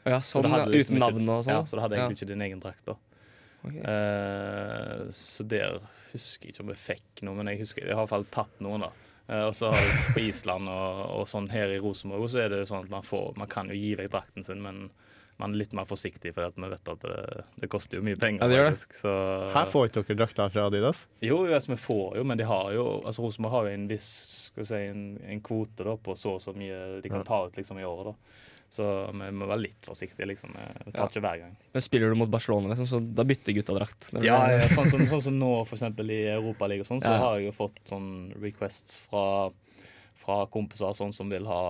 [0.02, 1.54] Ja, Så sånn, hadde liksom uten navn og sånn?
[1.54, 2.02] Ja, så det hadde Ja.
[2.06, 2.96] egentlig ikke din egen drakt, da.
[3.62, 3.82] Okay.
[3.86, 5.78] Uh, så der
[6.12, 8.26] husker jeg ikke om jeg fikk noe, men jeg husker jeg har i hvert fall
[8.34, 8.90] tatt noen, da.
[9.30, 9.70] Uh, og så
[10.16, 13.06] på Island og, og sånn her i Rosenborg, så er det jo sånn at man
[13.06, 14.88] får Man kan jo gi vekk drakten sin, men
[15.42, 18.18] man er litt mer forsiktig, for at vi vet at det, det koster jo mye
[18.22, 18.44] penger.
[18.44, 18.76] Ja, det gjør det.
[18.78, 19.00] faktisk.
[19.02, 19.14] Så,
[19.56, 21.02] Her får ikke dere drakter fra Adidas?
[21.26, 24.08] jo, altså, vi får jo, men de har jo altså Rosenborg har jo en viss
[24.52, 27.42] skal vi si, en, en kvote da, på så og så mye de kan ta
[27.50, 28.12] ut liksom i året.
[28.14, 28.40] da.
[28.72, 30.54] Så vi må være litt forsiktige, liksom.
[30.56, 31.08] Vi tar Ja.
[31.10, 31.56] ikke hver gang.
[31.74, 34.06] Men spiller du mot Barcelona, liksom, så da bytter gutta drakt?
[34.24, 37.18] Ja, ja sånn, som, sånn som nå, for eksempel i Europaligaen sånn, så Ja.
[37.20, 38.08] har jeg jo fått sånn
[38.40, 39.50] requests fra,
[40.22, 41.60] fra kompiser sånn som vil ha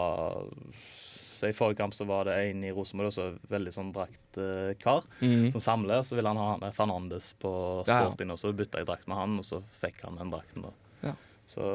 [1.42, 5.48] så I forrige kamp så var det en i Rosenborg også, veldig sånn draktkar, mm.
[5.50, 6.04] som samler.
[6.06, 7.50] Så ville han ha han der Fernandes på
[7.88, 8.28] Ja, ja.
[8.30, 10.62] Og så bytta jeg drakt med han, og så fikk han den drakten.
[10.68, 10.70] da.
[11.08, 11.16] Ja.
[11.50, 11.72] Så,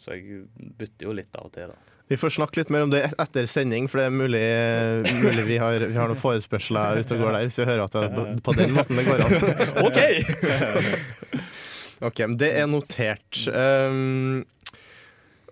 [0.00, 0.46] så jeg
[0.80, 1.92] bytter jo litt av og til, da.
[2.08, 4.42] Vi får snakke litt mer om det etter sending, for det er mulig,
[5.26, 7.96] mulig vi, har, vi har noen forespørsler ute og går der, hvis vi hører at
[7.98, 9.34] det er på- på den måten det går an.
[9.90, 10.00] OK!
[12.04, 13.38] Ok, men Det er notert.
[13.48, 14.44] Um,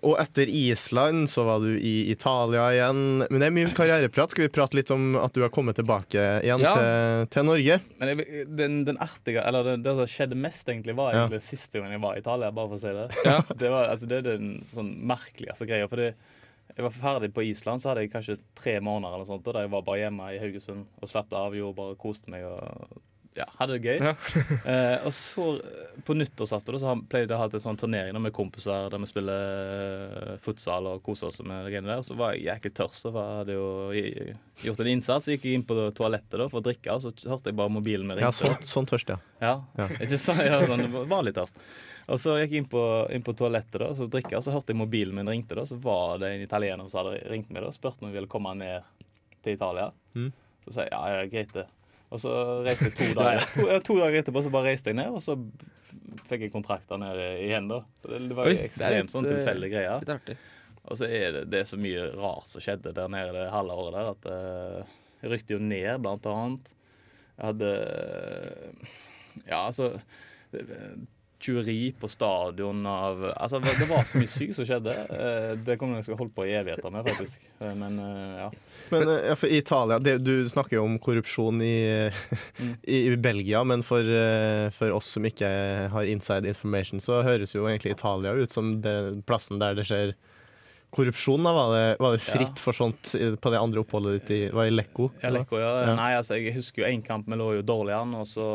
[0.05, 2.99] og etter Island så var du i Italia igjen.
[3.25, 4.31] Men det er mye karriereprat.
[4.35, 6.73] Skal vi prate litt om at du har kommet tilbake igjen Ja.
[6.77, 7.79] til, til Norge?
[7.99, 11.23] Men jeg, den, den artige, eller det, det som skjedde mest, egentlig, var Ja.
[11.25, 13.07] egentlig siste gang jeg var i Italia, bare for å si det.
[13.25, 13.39] Ja.
[13.65, 15.89] Det, var, altså, det er den sånn merkeligste greia.
[15.89, 19.65] For jeg var ferdig på Island, så hadde jeg kanskje tre måneder eller sånt, der
[19.65, 23.01] jeg var bare hjemme i Haugesund og slapp av, og bare koste meg og
[23.35, 23.99] ja, hadde det gøy.
[23.99, 24.13] Ja.
[24.71, 28.33] eh, og så eh, på nyttårsaften så pleide jeg å ha en sånn turnering med
[28.35, 32.03] kompiser der vi spiller eh, futsal og koser oss med det greiene der.
[32.03, 35.25] Og så var jeg jæklig tørst, jeg hadde jo i- gjort en innsats.
[35.27, 37.73] Så gikk jeg inn på toalettet da, for å drikke, og så hørte jeg bare
[37.75, 38.39] mobilen min Ja, ringte.
[38.45, 39.19] sånn, sånn tørst, ja.
[39.43, 39.87] Ja, Ja.
[40.05, 41.59] ikke så, ja sånn vanlig tørst.
[42.05, 44.71] Og så gikk jeg inn på, inn på toalettet da, så drikke, og så hørte
[44.75, 45.55] jeg mobilen min ringte.
[45.57, 48.19] da, Så var det en italiener som hadde ringt meg da, og spurte om jeg
[48.19, 48.83] ville komme ned
[49.43, 49.89] til Italia.
[50.15, 50.29] Mm.
[50.65, 51.65] Så sa jeg ja, ja, greit det.
[52.15, 52.33] Og så
[52.65, 55.35] reiste jeg to dager to, to dager etterpå så bare reiste jeg ned, og så
[56.29, 57.67] fikk jeg kontrakter ned igjen.
[57.71, 57.81] da.
[58.01, 60.03] Så det, det var jo ekstremt sånn tilfeldig tilfeldige greier.
[60.05, 60.37] Litt artig.
[60.85, 63.77] Og så er det, det er så mye rart som skjedde der nede det halve
[63.81, 66.71] året der, at eh, jeg rykte jo ned, blant annet.
[67.35, 68.93] Jeg hadde eh,
[69.49, 69.89] Ja, altså
[70.53, 70.91] eh,
[71.45, 74.95] Tjuveri på stadion av Altså, det var så mye sykt som skjedde.
[75.13, 77.45] Eh, Det kommer jeg til å holde på i evigheter med, faktisk.
[77.61, 78.49] Eh, Men eh, ja.
[78.93, 82.11] Men ja, for Italia det, Du snakker jo om korrupsjon i,
[82.83, 84.05] i, i Belgia, men for,
[84.75, 85.49] for oss som ikke
[85.93, 90.13] har inside information, så høres jo egentlig Italia ut som det, plassen der det skjer
[90.95, 91.43] korrupsjon.
[91.43, 91.53] Da.
[91.53, 94.73] Var, det, var det fritt for sånt på det andre oppholdet ditt i, var i
[94.73, 95.09] Lecco?
[95.23, 95.71] Ja, Lekko, ja.
[95.89, 95.95] Ja.
[95.97, 98.47] Nei, altså, jeg husker jo én kamp vi lå jo dårlig an, og så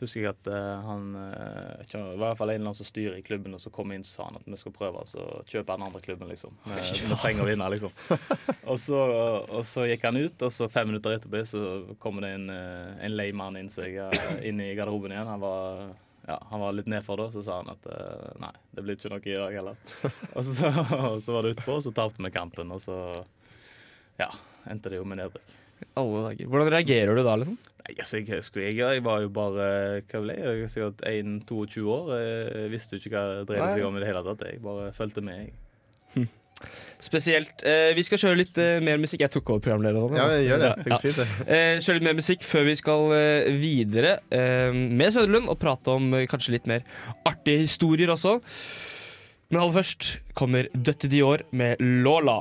[0.00, 2.88] husker jeg at eh, han eh, ikke, var i hvert fall en eller annen som
[2.88, 5.26] styrer i klubben, og så kom inn og sa han at vi skal prøve å
[5.48, 6.56] kjøpe den andre klubben, liksom.
[6.66, 7.94] Vi, vi trenger å vinne, liksom.
[8.70, 9.02] og, så,
[9.48, 11.62] og så gikk han ut, og så fem minutter etterpå så
[12.02, 15.32] kommer det en, eh, en lei mann inn, eh, inn i garderoben igjen.
[15.32, 15.86] Han var
[16.26, 19.12] ja, han var litt nedfor da, så sa han at eh, nei, det blir ikke
[19.12, 19.76] noe i dag heller.
[20.36, 22.98] og, så, og så var det utpå, og så tapte vi kampen, og så
[24.18, 24.28] ja,
[24.66, 25.54] endte det jo med nedrykk.
[25.96, 26.48] Alle dager.
[26.52, 27.58] Hvordan reagerer du da, liksom?
[27.86, 29.66] Nei, altså, skulle jeg, jeg var jo bare
[30.10, 30.64] Hva ble jeg?
[30.64, 32.10] er Sikkert 1-22 år.
[32.18, 34.44] Jeg visste jo ikke hva det dreide seg om i det hele tatt.
[34.50, 35.46] Jeg bare fulgte med.
[35.46, 35.54] Jeg.
[37.04, 39.20] Spesielt eh, Vi skal kjøre litt eh, mer musikk.
[39.26, 40.16] Jeg tok over programlederen.
[40.16, 40.70] Ja, gjør det.
[40.86, 40.98] Det Ja.
[41.02, 41.26] fint, det.
[41.56, 45.92] Eh, kjøre litt mer musikk før vi skal eh, videre eh, med Søderlund og prate
[45.92, 46.86] om eh, kanskje litt mer
[47.28, 48.38] artige historier også.
[49.52, 52.40] Men aller først kommer Døtte Dior med Lola.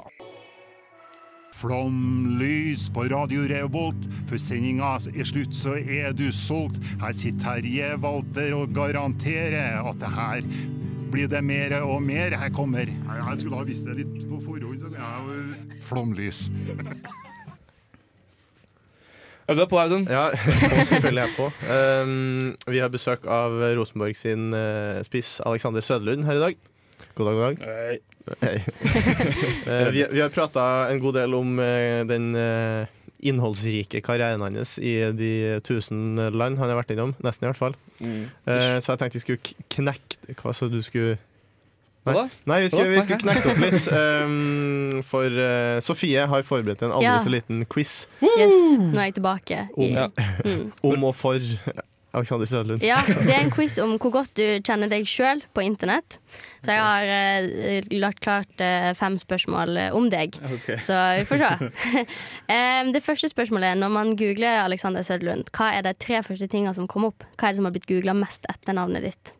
[1.55, 4.01] Flomlys på Radio Revolt.
[4.29, 6.79] Før sendinga er slutt, så er du solgt.
[7.01, 10.41] Her sitter Terje Walter og garanterer at det her
[11.13, 12.35] blir det mer og mer.
[12.35, 14.81] Her kommer Jeg skulle ha visst det litt på forhånd.
[14.81, 16.49] så jeg- Flomlys.
[19.47, 20.07] Er du på, Audun?
[20.09, 21.51] Ja, og selvfølgelig er jeg på.
[21.69, 26.55] Um, vi har besøk av Rosenborg sin uh, spiss Alexander Søderlund her i dag.
[27.15, 27.57] God dag, god dag.
[27.63, 27.99] Hei.
[28.41, 28.57] Hei.
[29.95, 32.89] vi, vi har prata en god del om eh, den eh,
[33.25, 35.29] innholdsrike karrieren hans i de
[35.63, 37.13] tusen land han har vært innom.
[37.23, 37.77] Nesten, i hvert fall.
[38.01, 38.25] Mm.
[38.51, 41.15] Eh, så jeg tenkte vi skulle knekke Hva så du skulle
[42.05, 42.27] Nei.
[42.45, 43.87] Nei, vi skulle, vi skulle knekke opp litt.
[43.89, 47.15] Um, for uh, Sofie har forberedt en aldri Ja.
[47.23, 49.63] så liten quiz Yes, nå er jeg tilbake.
[49.73, 50.05] Om, Ja.
[50.45, 50.67] mm.
[50.91, 51.41] om og for
[52.15, 52.83] Alexander Søderlund.
[52.85, 56.17] Ja, det er en quiz om hvor godt du kjenner deg sjøl på internett.
[56.65, 60.37] Så jeg har eh, lagt klart eh, fem spørsmål eh, om deg.
[60.81, 62.03] Så vi får se.
[62.55, 66.47] Em, det første spørsmålet er når man googler Alexander Sødlund, hva er de tre første
[66.51, 67.25] tingene som kommer opp?
[67.35, 69.33] Hva er det som har blitt googla mest etter navnet ditt?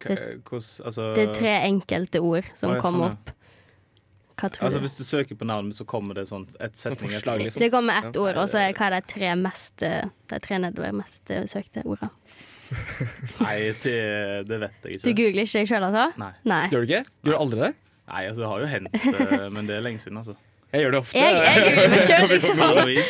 [0.00, 3.18] Hva- Hvordan, altså, Det er tre enkelte ord som Å, ja, kommer sånn, ja.
[3.18, 3.36] opp.
[4.40, 4.84] Hva tror altså, du?
[4.86, 7.60] hvis du søker på navnet, så kommer det sånn et setning forslag, liksom.
[7.60, 10.60] Det kommer ett ord, og så er hva er de tre mest eh, De tre
[10.62, 12.10] nedover mest eh, søkte ordene.
[13.44, 13.96] Nei, det,
[14.46, 15.04] det vet jeg ikke.
[15.04, 16.06] Du googler ikke deg sjøl, altså?
[16.22, 16.30] Nei.
[16.48, 16.62] Nei.
[16.72, 17.02] Gjør du ikke?
[17.26, 17.72] Gjør du aldri det?
[18.10, 20.36] Nei, altså, det har jo hendt, eh, men det er lenge siden, altså.
[20.70, 21.18] Jeg gjør det ofte.
[21.18, 22.60] Jeg, jeg googler meg sjøl, liksom.
[22.60, 23.00] Paranoid.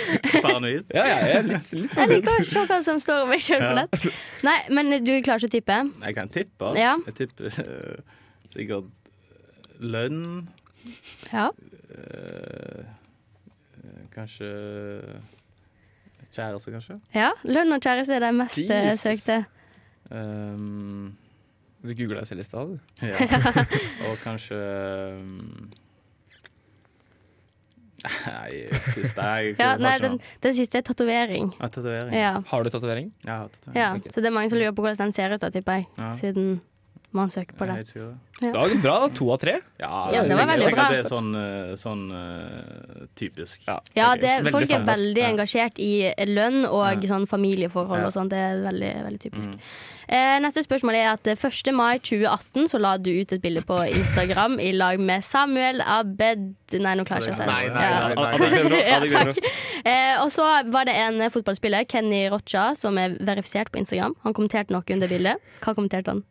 [0.41, 0.95] Paranoid.
[0.97, 3.45] Ja, ja, jeg er litt, litt Jeg liker å se hva som står om meg
[3.45, 3.83] sjøl på Ja.
[3.83, 4.07] nett.
[4.49, 5.77] Nei, men du klarer ikke å tippe?
[6.07, 6.73] Jeg kan tippe.
[6.81, 6.95] Ja.
[7.11, 7.53] Jeg tipper
[8.55, 8.89] sikkert
[9.81, 10.49] lønn.
[11.33, 11.49] Ja.
[11.91, 12.85] eh,
[14.15, 14.51] kanskje
[16.35, 17.01] kjæreste, kanskje.
[17.15, 17.31] ja.
[17.45, 19.01] Lønn og kjæreste er de mest eh, Jesus.
[19.01, 19.45] søkte.
[20.11, 21.17] Um,
[21.83, 22.79] Du googla selv i stad, du.
[23.07, 23.17] ja.
[24.11, 24.57] Og kanskje
[25.17, 25.71] um,
[28.27, 28.65] Nei,
[28.95, 31.51] siste er Ja, nei, den, den siste er tatovering.
[31.61, 32.15] Ja, tatovering.
[32.17, 32.31] Ja.
[32.49, 33.11] Har du tatovering?
[33.27, 33.77] Ja, tatovering.
[33.83, 33.91] ja.
[33.97, 34.11] okay.
[34.15, 35.87] Så det er mange som lurer på hvordan den ser ut, da, tipper jeg.
[35.99, 36.15] Ja.
[36.17, 36.61] Siden
[37.17, 37.77] man søker på det.
[37.81, 37.95] helt.
[38.41, 39.09] Det var bra, da.
[39.15, 39.57] To av tre.
[39.81, 40.89] Ja, Ja, det var veldig bra.
[40.93, 43.67] Det er sånn, eh, sånn uh, typisk.
[43.67, 48.31] Ja, Ja, det, folk er veldig engasjert i lønn og sånn familieforhold og sånn.
[48.31, 49.51] Det er veldig, veldig typisk.
[49.51, 49.59] Mm.
[50.11, 51.69] Eh, neste spørsmål er at eh, 1.
[51.77, 56.49] mai 2018 så la du ut et bilde på Instagram i lag med Samuel Abed...
[56.75, 57.53] Nei, nå klarer jeg ikke å si det.
[57.53, 57.85] Nei, nei,
[58.19, 59.39] nei, Ja, takk.
[59.85, 64.17] Eh, og så var det en fotballspiller, Kenny Rocha, som er verifisert på Instagram.
[64.25, 65.55] Han kommenterte noe under bildet.
[65.63, 66.25] Hva kommenterte han?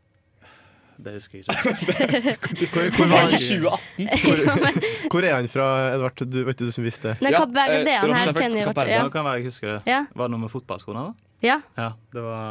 [0.99, 2.89] Det husker jeg ikke.
[2.97, 4.09] Hvor, var han, 2018?
[5.11, 6.23] hvor, er han fra, Edvard?
[6.27, 7.21] Du, vet du du som visste det?
[7.23, 8.33] Nei, Ja, Kapp Verde, det er han eh, her.
[8.35, 8.75] Kenny Kapp.
[8.81, 8.91] Verde.
[8.97, 9.05] Ja.
[9.13, 9.79] Kan være jeg husker det.
[9.87, 10.01] Ja.
[10.15, 11.05] Var det noe med fotballskoene?
[11.07, 11.13] da?
[11.47, 11.55] ja.
[11.79, 12.43] Ja, det var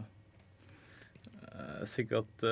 [1.90, 2.48] sikkert uh,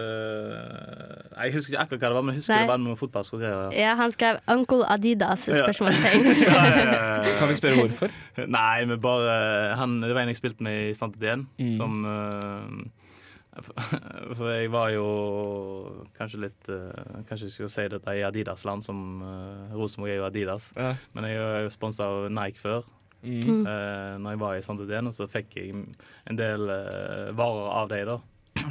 [1.42, 2.61] Jeg husker ikke akkurat hva det var, men jeg husker Nei.
[2.66, 3.40] det var noe med fotballsko.
[3.42, 3.55] Ja.
[3.77, 5.49] ja, han skrev 'Uncle Adidas'?
[5.49, 6.29] Spørsmålstegn.
[6.44, 7.35] Ja, ja.
[7.40, 8.12] Kan vi spørre hvorfor?
[8.44, 11.77] Nei, men bare han, Det var en jeg spilte med i Santidén, Mm.
[11.77, 13.08] som eh,
[13.59, 15.07] For jeg var jo
[16.15, 20.29] kanskje litt eh, Kanskje jeg skulle si dette i Adidas-land, som uh, Rosenborg er jo
[20.29, 20.71] Adidas.
[20.77, 20.93] Ja.
[21.17, 22.87] Men jeg er jo sponsa av Nike før.
[23.23, 23.67] Mm.
[23.67, 27.89] eh, når jeg var i Santidén, og så fikk jeg en del eh, varer av
[27.91, 28.19] dem, da.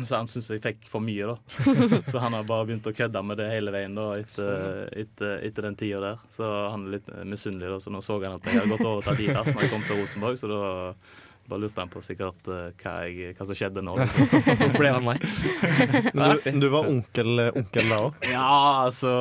[0.03, 1.35] Så han syntes jeg fikk for mye, da.
[2.11, 5.67] Så han har bare begynt å kødde med det hele veien da, etter, etter, etter
[5.69, 6.25] den tida der.
[6.33, 7.79] Så han er litt eh, misunnelig, da.
[7.83, 10.01] Så nå så han at jeg hadde gått over til Adidas når jeg kom til
[10.01, 10.61] Rosenborg, så da
[11.47, 13.95] bare lurte han på sikkert uh, hva, jeg, hva som skjedde nå.
[14.03, 14.57] Liksom.
[14.59, 15.25] Hvorfor ble han meg?
[16.17, 18.21] Men du, du var onkel, onkel da òg?
[18.27, 18.47] Ja,
[18.85, 19.13] altså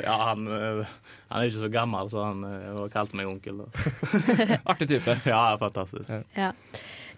[0.00, 0.94] Ja, han, eh,
[1.28, 3.62] han er ikke så gammel, så han eh, kalte meg onkel.
[3.62, 3.86] Da.
[4.72, 5.18] Artig type.
[5.28, 6.12] Ja, fantastisk.
[6.36, 6.52] Ja.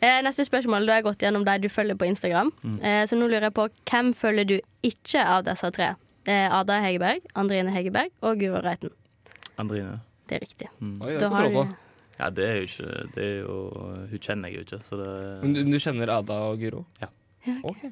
[0.00, 0.86] Eh, neste spørsmål.
[0.86, 2.52] Da har jeg gått gjennom de du følger på Instagram.
[2.62, 2.78] Mm.
[2.82, 5.92] Eh, så nå lurer jeg på hvem følger du ikke av disse tre?
[6.28, 8.94] Eh, Ada Hegerberg, Andrine Hegerberg og Guro Reiten.
[9.58, 10.00] Andrine.
[10.28, 10.68] Det er riktig.
[10.78, 10.96] Mm.
[11.02, 11.76] Oi, det Da er har du
[12.18, 13.56] Ja, det er jo ikke det er jo,
[14.10, 15.08] Hun kjenner jeg jo ikke, så det
[15.44, 16.84] Men du, du kjenner Ada og Guro?
[17.02, 17.10] Ja.
[17.62, 17.82] Ok.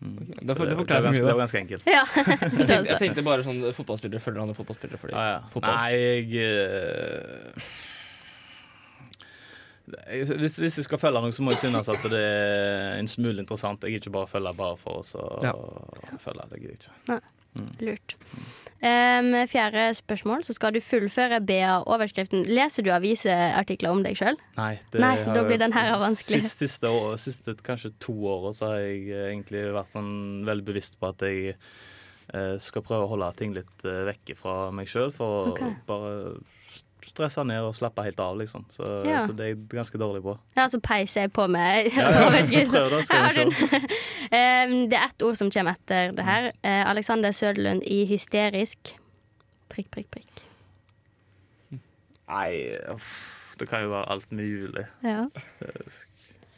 [0.00, 0.18] mm.
[0.18, 0.34] ok.
[0.40, 1.88] Det, for, det det, forklarer er ganske, mye, det var ganske enkelt.
[1.88, 2.04] Ja.
[2.14, 5.38] Jeg tenkte, jeg tenkte bare sånn fotballspillere følger andre fotballspillere fordi ah, ja.
[5.52, 5.76] fotball.
[5.78, 7.72] Nei, jeg eh,
[9.84, 13.42] hvis, hvis jeg skal følge noe, så må jeg synes at det er en smule
[13.42, 13.84] interessant.
[13.84, 15.52] Jeg ikke bare følger bare for oss å Ja.
[16.22, 16.46] følge.
[16.52, 17.20] Det gidder jeg ikke.
[17.84, 18.16] Lurt.
[18.84, 20.42] Um, fjerde spørsmål.
[20.44, 22.44] Så skal du fullføre BA-overskriften.
[22.52, 24.36] Leser du aviseartikler om deg sjøl?
[24.58, 26.42] Nei, Nei, da blir den her vanskelig.
[26.44, 30.12] Siste, siste, år, siste kanskje to åra så har jeg eh, egentlig vært sånn
[30.44, 34.58] veldig bevisst på at jeg eh, skal prøve å holde ting litt eh, vekke fra
[34.76, 35.72] meg sjøl, for okay.
[35.72, 36.12] å bare
[37.08, 38.64] stresse ned og slappe helt av, liksom.
[38.74, 39.26] Så, Ja.
[39.26, 40.36] så det er jeg ganske dårlig på.
[40.56, 42.28] Ja, så peiser jeg på med Ja, ja.
[42.30, 44.88] Prøv da, skal vi har du den.
[44.90, 46.50] Det er ett ord som kommer etter det her.
[46.62, 48.94] Eh, Alexander Søderlund i hysterisk
[49.74, 50.42] Prikk, prikk, prikk.
[52.28, 54.84] Nei, uff, det kan jo være alt mulig.
[55.02, 55.26] Ja.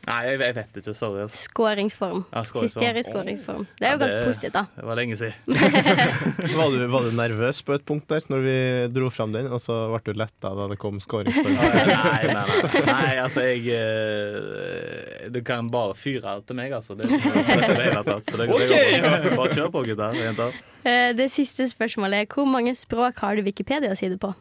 [0.06, 0.92] Nei, jeg, jeg vet ikke.
[0.94, 1.20] Sorry.
[1.24, 1.38] Altså.
[1.48, 2.20] Skåringsform.
[2.30, 3.00] Ja, skåringsform.
[3.08, 3.64] Skåringsform.
[3.80, 4.62] Det er jo Ja, ganske positivt, da.
[4.76, 5.56] Det var lenge siden.
[6.56, 8.54] Var, du- var du nervøs på et punkt der når vi
[8.94, 11.58] dro fram den, og så ble du letta da det kom skåringsform?
[11.58, 12.84] Nei, nei, nei.
[12.86, 16.94] nei altså, jeg eh, Du kan bare fyre til meg, altså.
[16.98, 18.30] Det er det tatt.
[18.30, 19.36] Så det, det går bra.
[19.42, 20.62] Bare kjør på, gutter.
[20.86, 24.32] Eh, Det siste spørsmålet er hvor mange språk har du Wikipedia-side på?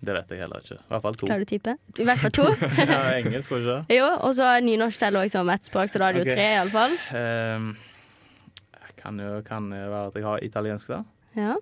[0.00, 0.78] Det vet jeg heller ikke.
[0.80, 1.26] I hvert fall to.
[1.26, 1.74] Klarer du type?
[1.98, 2.46] I hvert fall to.
[2.92, 3.96] Ja, engelsk, var det ikke?
[4.00, 6.38] Jo, og så nynorsk teller også som ett språk, så da er det jo okay.
[6.38, 6.96] tre, iallfall.
[7.16, 7.72] Um,
[9.02, 11.02] kan jo kan være at jeg har italiensk, da.
[11.36, 11.54] Ja.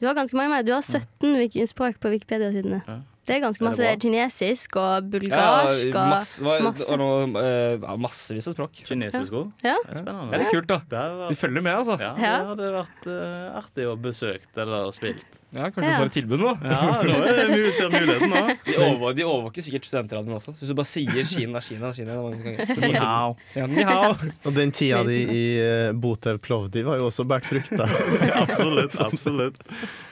[0.00, 0.62] Du har ganske mange mer.
[0.66, 2.82] Du har 17 wiki- språk på Wikipedia-sidene.
[2.88, 2.98] Ja.
[3.24, 6.88] Det er ganske masse Er kinesisk og Ja, bulgarsk og masse, og masse.
[6.90, 8.82] Og noe, eh, ja, massevis av språk.
[8.84, 9.52] Kinesisk òg?
[9.64, 9.74] Ja.
[9.74, 9.76] ja.
[9.88, 10.34] er spennende.
[10.34, 10.80] Det er kult, da.
[10.90, 11.96] Det har Vi følger med, altså.
[12.00, 15.40] ja, det hadde vært uh, artig å besøke eller spilt.
[15.54, 15.96] Ja, kanskje Ja.
[15.96, 16.52] du får et tilbud nå.
[16.66, 18.42] Ja, nå er det ser muligheten nå.
[18.66, 20.54] De overvåker, de overvåker sikkert studentradioen også.
[20.58, 23.36] Hvis du bare sier Kina, Kina, Kina mange ganger, så Ni hao.
[23.54, 24.14] Ja, ni hao.
[24.44, 27.86] Og den tida di i uh, Botev Plovdiv var jo også båret frukter.
[28.44, 28.98] Absolutt.
[29.00, 29.62] absolutt.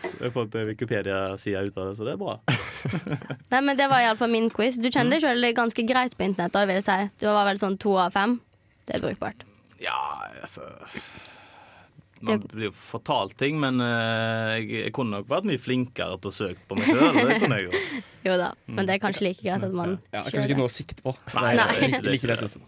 [0.04, 2.38] Jeg har fått Wikipedia-sida ut av det, så det er bra.
[3.52, 4.78] Nei, men Det var iallfall min quiz.
[4.80, 6.54] Du kjenner deg sjøl ganske greit på internett.
[6.54, 6.98] Da, vil jeg si.
[7.22, 8.38] Du var vel sånn to av fem.
[8.88, 9.44] Det er brukbart.
[9.82, 9.98] Ja,
[10.42, 10.62] altså
[12.22, 16.30] Man blir jo fortalt ting, men uh, jeg, jeg kunne nok vært mye flinkere til
[16.30, 17.56] å søke på meg sjøl.
[17.66, 17.72] Jo.
[18.22, 20.72] Jo da, men det er kanskje like greit at man Ja, kanskje ikke noe å
[20.72, 21.10] sikte på.
[21.34, 21.88] Nei, Nei.
[22.06, 22.60] Like greit, altså.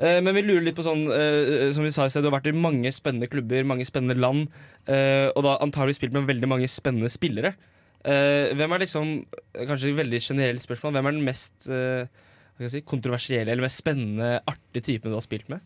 [0.00, 2.38] Eh, Men vi lurer litt på sånn, uh, som vi sa i sted, du har
[2.38, 4.48] vært i mange spennende klubber, mange spennende land,
[4.88, 7.52] eh, og da antagelig spilt med veldig mange spennende spillere.
[8.00, 9.10] Eh, hvem er liksom,
[9.54, 13.52] kanskje et veldig generelt spørsmål, hvem er den mest uh, hva skal jeg si, kontroversielle
[13.52, 15.60] eller mest spennende, artige typen du har spilt med?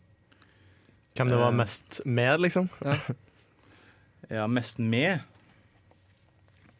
[1.15, 2.71] Hvem det var mest med, liksom.
[4.33, 5.21] Ja, mest med?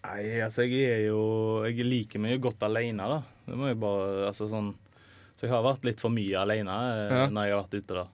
[0.05, 3.19] Nei, altså jeg er jo Jeg liker meg jo godt alene, da.
[3.45, 4.71] Det må jeg bare Altså sånn
[5.37, 7.27] Så jeg har vært litt for mye alene uh, Ja.
[7.29, 8.07] når jeg har vært ute, da.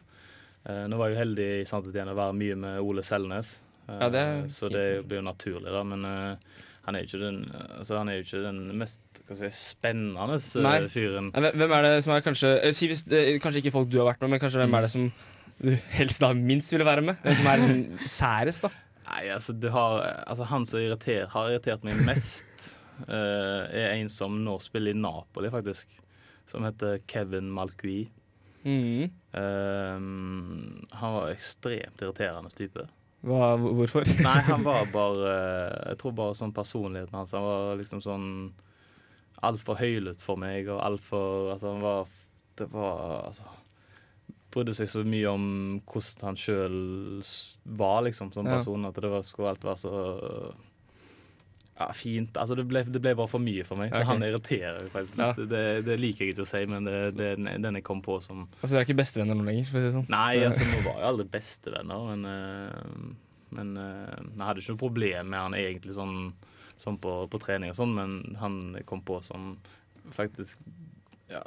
[0.68, 3.54] Eh, nå var jeg jo heldig i Santetjen å være mye med Ole Selnes,
[3.88, 5.82] eh, Ja, det er så fint, det blir jo naturlig, da.
[5.88, 6.58] Men eh,
[6.90, 7.40] han er jo ikke den
[7.78, 10.76] Altså han er jo ikke den mest si, spennende eh, Nei.
[10.90, 11.30] fyren.
[11.30, 14.10] Hvem er det som er kanskje eh, si hvis, eh, Kanskje ikke folk du har
[14.10, 15.08] vært med, men kanskje hvem er det som
[15.60, 17.20] du helst da minst ville være med?
[17.22, 18.72] Hvem som er den særest, da?
[19.10, 22.70] Nei, altså, har, altså Han som irriter, har irritert meg mest,
[23.04, 25.92] uh, er en som nå spiller i Napoli, faktisk.
[26.48, 28.06] Som heter Kevin Malcui.
[28.64, 29.10] Mm.
[29.34, 30.00] Uh,
[30.96, 32.86] han var ekstremt irriterende type.
[33.26, 34.06] Hva, hvorfor?
[34.26, 35.32] Nei, han var bare
[35.90, 38.28] Jeg tror bare sånn personligheten hans Han var liksom sånn
[39.44, 42.08] altfor høylytt for meg, og altfor Altså, han var
[42.60, 43.48] Det var Altså
[44.50, 45.44] Brydde seg så mye om
[45.86, 46.78] hvordan han sjøl
[47.78, 48.56] var, liksom, som Ja.
[48.88, 49.92] at det var, skulle alt være så
[51.80, 52.36] ja, fint.
[52.36, 54.08] Altså, det ble, det ble bare for mye for meg, så okay.
[54.10, 55.40] han irriterer faktisk litt.
[55.50, 58.42] Det, det liker jeg ikke å si, men det, det den- jeg kom på som
[58.60, 59.70] Altså, Dere er ikke bestevenner nå lenger?
[59.70, 60.06] for å si sånn.
[60.12, 63.06] Nei, altså, vi var jo aldri bestevenner, men, eh,
[63.56, 66.20] men eh, jeg hadde ikke noe problem med han egentlig sånn,
[66.84, 69.54] sånn på, på trening og sånn, men han kom på som
[70.16, 70.60] faktisk
[71.30, 71.40] ja,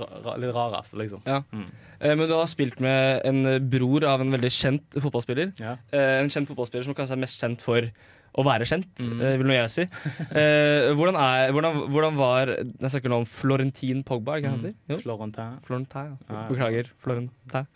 [0.00, 1.22] ra, ra, litt rareste, liksom.
[1.28, 1.42] Ja.
[1.52, 1.66] Mm.
[2.00, 5.52] Eh, Men du har spilt med en bror av en veldig kjent fotballspiller.
[5.60, 5.76] Ja.
[5.92, 7.90] En kjent fotballspiller som kanskje er mest kjent for
[8.36, 9.20] å være kjent, Mm.
[9.24, 9.82] eh, vil nå jeg si.
[10.30, 15.00] Eh, hvordan, er, hvordan, hvordan var Jeg snakker nå om Florentin Pogba, er det Mm.
[15.00, 15.58] Florentin.
[15.64, 16.34] Florentin, ja.
[16.34, 16.46] Ja.
[16.50, 17.66] Beklager, Florentin.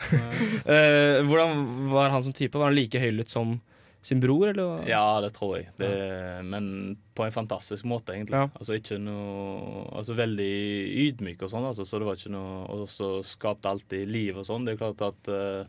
[0.67, 2.55] Eh, hvordan var han som type?
[2.59, 3.61] Var han like høylytt som
[4.03, 4.87] sin bror, eller?
[4.89, 5.67] Ja, det tror jeg.
[5.79, 5.91] Det,
[6.49, 8.33] men på en fantastisk måte, egentlig.
[8.33, 8.47] Ja.
[8.57, 10.53] Altså ikke noe Altså veldig
[11.05, 14.47] ydmyk og sånn, altså, så det var ikke noe Og så skapte alltid liv og
[14.49, 14.65] sånn.
[14.65, 15.67] Det er klart at ehm,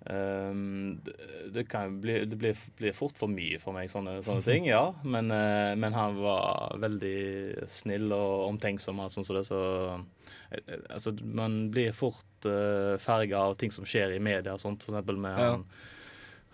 [0.00, 1.12] det,
[1.52, 4.94] det kan bli Det blir, blir fort for mye for meg, sånne, sånne ting, ja.
[5.04, 9.60] Men, eh, men han var veldig snill og omtenksom og sånt som det, så
[9.90, 14.82] eh, eh, Altså, man blir fort uh, ferga av ting som skjer i media sånt,
[14.86, 15.50] for eksempel med Ja.
[15.52, 15.66] han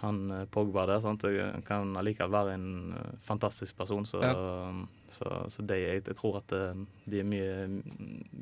[0.02, 1.00] han eh, Pogba der.
[1.00, 1.22] Sant?
[1.24, 2.66] Det kan allikevel være en
[2.98, 4.04] eh, fantastisk person.
[4.08, 4.20] Så,
[5.08, 7.52] så, så det, jeg, jeg tror at eh, de er mye,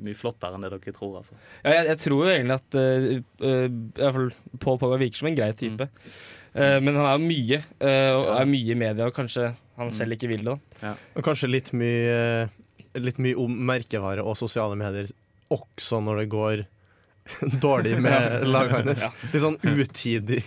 [0.03, 1.19] mye flottere enn det dere tror.
[1.21, 1.37] Altså.
[1.63, 3.07] Ja, jeg, jeg tror jo egentlig at uh,
[3.45, 4.31] uh, i hvert fall
[4.65, 5.87] Paul Pogba virker som en grei type.
[6.55, 8.35] Eh, men han er jo mye, uh, og Ja.
[8.41, 9.91] er mye i media, og kanskje han Mm.
[9.91, 10.59] selv ikke vil det.
[10.81, 10.93] da.
[11.15, 12.49] Og kanskje litt mye,
[12.95, 15.09] litt mye om merkevare og sosiale medier
[15.51, 16.63] også når det går
[17.61, 19.05] dårlig med laget hans.
[19.33, 20.43] Litt sånn utidig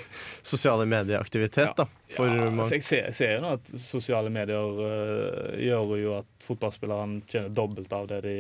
[0.46, 1.86] sosiale medieaktivitet, da.
[2.14, 6.12] For Ja, altså, jeg, ser, jeg ser jo nå at sosiale medier uh, gjør jo
[6.20, 8.36] at fotballspillerne tjener dobbelt av det de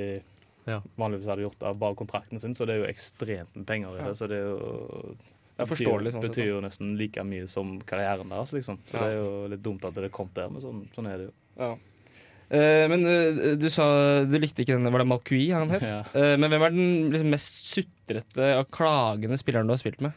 [0.68, 0.82] Ja.
[1.00, 4.02] vanligvis hadde gjort av bare kontrakten sin, så det er jo ekstremt med penger i
[4.04, 4.14] det.
[4.20, 5.16] Så det er jo
[5.58, 8.78] Det er forståelig, sånn betyr, jo nesten like mye som karrieren deres, liksom.
[8.86, 9.00] Så Ja.
[9.02, 11.32] det er jo litt dumt at det kom der, men sånn, sånn er det jo.
[11.58, 11.76] Eh,
[12.48, 13.84] men eh, du sa
[14.24, 15.84] du likte ikke denne, var det Malcui han het?
[15.84, 15.98] Ja.
[16.16, 20.16] Eh, men hvem er den liksom, mest sutrete og klagende spilleren du har spilt med?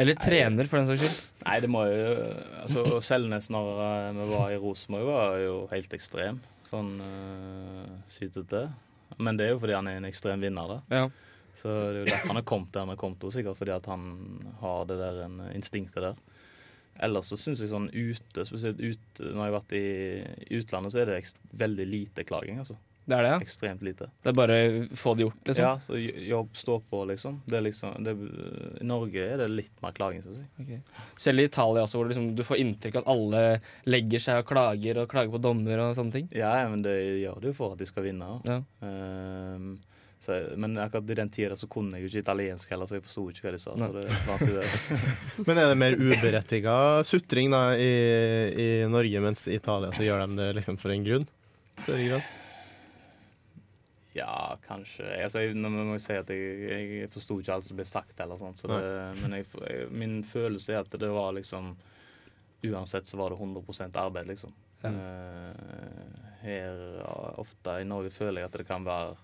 [0.00, 1.16] Eller trener, for den saks skyld.
[1.44, 2.12] Nei, det må jo
[2.62, 6.38] Altså, Selnes når eh, vi var i Rosenborg, var jo helt ekstrem.
[6.70, 8.68] Sånn uh, sytete.
[9.18, 11.00] Men det er jo fordi han er en ekstrem vinner, da.
[11.00, 11.40] Ja.
[11.58, 13.88] Så det er jo derfor han har kommet der han har kommet, sikkert fordi at
[13.90, 14.04] han
[14.62, 16.20] har det der en instinktet der.
[17.00, 21.02] Ellers så syns jeg sånn ute, spesielt ute, når jeg har vært i utlandet, så
[21.02, 21.20] er det
[21.64, 22.76] veldig lite klaging, altså.
[23.10, 23.38] Det er det, ja?
[23.42, 24.06] Ekstremt lite.
[24.22, 24.56] Det er bare
[24.98, 25.64] få det gjort, liksom?
[25.64, 27.40] Ja, så jobb, stå på, liksom.
[27.48, 28.14] Det er liksom det,
[28.78, 30.50] I Norge er det litt mer klaging, syns jeg.
[30.62, 31.00] Ok.
[31.24, 33.42] Selv i Italia altså, hvor liksom, du får inntrykk av at alle
[33.90, 36.28] legger seg og klager og klager på dommer og sånne ting.
[36.36, 38.30] Ja, men det gjør det jo for at de skal vinne.
[38.46, 38.60] Ja.
[38.86, 39.72] Ehm,
[40.20, 43.04] så, men akkurat i den tida så kunne jeg jo ikke italiensk heller, så jeg
[43.06, 43.76] forsto ikke hva de sa.
[45.48, 46.74] Men er det mer uberettiga
[47.08, 47.94] sutring da i,
[48.52, 51.24] i Norge, mens i Italia så gjør de det liksom for en grunn?
[51.80, 52.28] Større grad.
[54.12, 55.06] Ja, kanskje.
[55.22, 56.60] Altså, jeg, nå må jeg si at jeg,
[56.98, 58.82] jeg forsto ikke alt som ble sagt, eller sånt, så det,
[59.22, 59.48] men jeg,
[59.94, 61.72] min følelse er at det var liksom
[62.60, 64.52] Uansett så var det 100 arbeid, liksom.
[64.82, 64.90] Ja.
[64.90, 66.80] Eh, her
[67.40, 69.14] ofte i Norge føler jeg at det kan være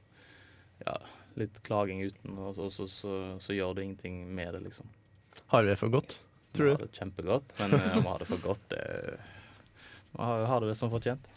[0.85, 0.97] ja,
[1.41, 4.91] litt klaging uten, og så, så, så, så gjør det ingenting med det, liksom.
[5.53, 6.19] Har vi det for godt,
[6.57, 6.85] tror Vi tror har du?
[6.85, 8.85] det kjempegodt, men eh, om vi har det for godt det,
[10.13, 11.33] Vi har, har det som fortjent.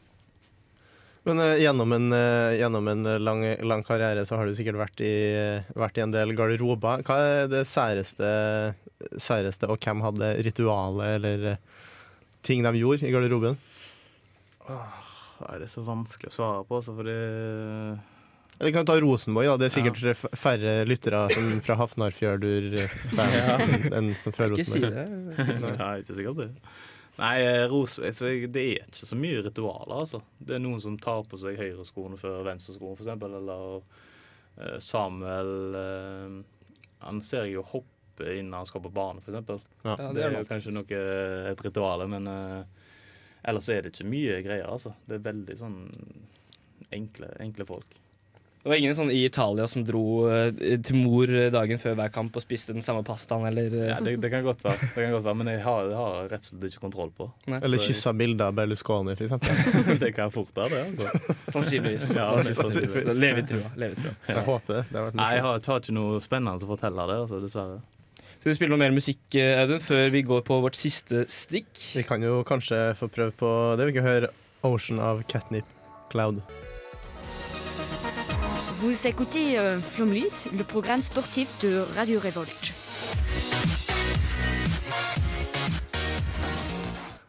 [1.28, 5.02] Men uh, gjennom en, uh, gjennom en lang, lang karriere så har du sikkert vært
[5.04, 5.16] i,
[5.76, 7.04] vært i en del garderober.
[7.06, 8.30] Hva er det særeste,
[9.20, 11.60] særeste og hvem hadde ritualet eller
[12.48, 13.60] ting de gjorde i garderoben?
[14.70, 17.20] Det er så vanskelig å svare på, altså, fordi
[18.60, 19.54] Eller kan vi ta Rosenborg, da.
[19.62, 20.14] Det er sikkert ja.
[20.36, 25.38] færre lyttere som fra Hafnarfjørdur-fans enn som fra Ikke si Rosenborg.
[25.40, 25.78] det.
[25.80, 26.48] Nei, ikke sikkert det.
[27.20, 30.20] Nei, eh, ros, jeg- det er ikke så mye ritualer, altså.
[30.40, 33.38] Det er noen som tar på seg høyreskoene før venstreskoene, eksempel.
[33.40, 33.80] Eller
[34.60, 36.36] eh, Samuel eh,
[37.08, 39.60] Han ser jeg jo hoppe inn når han skal på banen, eksempel.
[39.86, 39.96] Ja.
[39.96, 41.04] Ja, det, det er jo kanskje noe
[41.54, 42.28] et ritual, men
[43.48, 44.92] ellers er det ikke mye greier, altså.
[45.08, 45.80] Det er veldig sånn
[46.92, 47.88] enkle, enkle folk.
[48.60, 50.50] Det var ingen sånn i Italia som dro eh,
[50.84, 54.18] til mor dagen før hver kamp og spiste den samme pastaen, eller eh, Ja, det,
[54.20, 56.50] det kan godt være, det kan godt være men jeg har, jeg har rett og
[56.50, 57.30] slett ikke kontroll på.
[57.54, 57.62] Nei.
[57.64, 60.00] Eller kyssa bilder av Berlusconi, for eksempel.
[60.04, 61.06] det kan fort være, det.
[61.06, 61.38] altså.
[61.56, 62.10] Sannsynligvis.
[62.18, 63.22] Ja, sannsynligvis.
[63.24, 63.72] Leve i trua.
[63.80, 64.18] Leve i trua.
[64.28, 64.82] Jeg håper det.
[64.90, 67.80] Det har vært Nei, jeg har, tar ikke noe spennende å fortelle det, altså, dessverre.
[68.40, 71.72] Skal vi spille noe mer musikk, eh, Audun, før vi går på vårt siste stikk?
[71.96, 73.88] Vi kan jo kanskje få prøve på det.
[73.88, 74.34] Vi kan høre
[74.64, 75.68] 'Ocean' av Catnip
[76.12, 76.44] Cloud.
[78.82, 82.72] Vous écoutez euh, Flomlys, le programme sportif de Radio Révolte.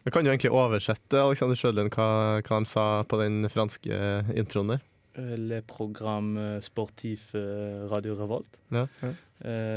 [0.05, 3.99] Vi kan jo egentlig oversette Alexander Sjølund hva, hva de sa på den franske
[4.31, 4.85] introen der.
[5.19, 8.55] Eh, Le programme sportif eh, Radio Revolt.
[8.71, 8.87] Ja.
[9.03, 9.11] ja.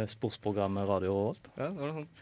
[0.07, 1.51] Sportsprogrammet Radio Revolt.
[1.59, 1.73] Ja,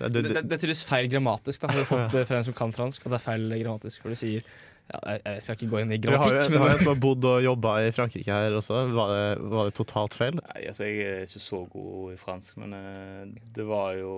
[0.09, 1.61] det, det, det, det er tydeligvis feil grammatisk.
[1.61, 1.75] Da.
[1.75, 4.01] Har du fått eh, en som kan fransk, og det er feil grammatisk.
[4.01, 4.49] For det sier
[4.91, 6.83] ja, jeg, skal ikke gå inn i vi har jo grammatikk, vi har jo en
[6.83, 8.83] som har bodd og jobba i Frankrike her også.
[8.93, 9.25] Var det,
[9.55, 10.37] var det totalt feil?
[10.41, 13.25] Nei, altså jeg er ikke så god i fransk, men eh,
[13.57, 14.15] det var jo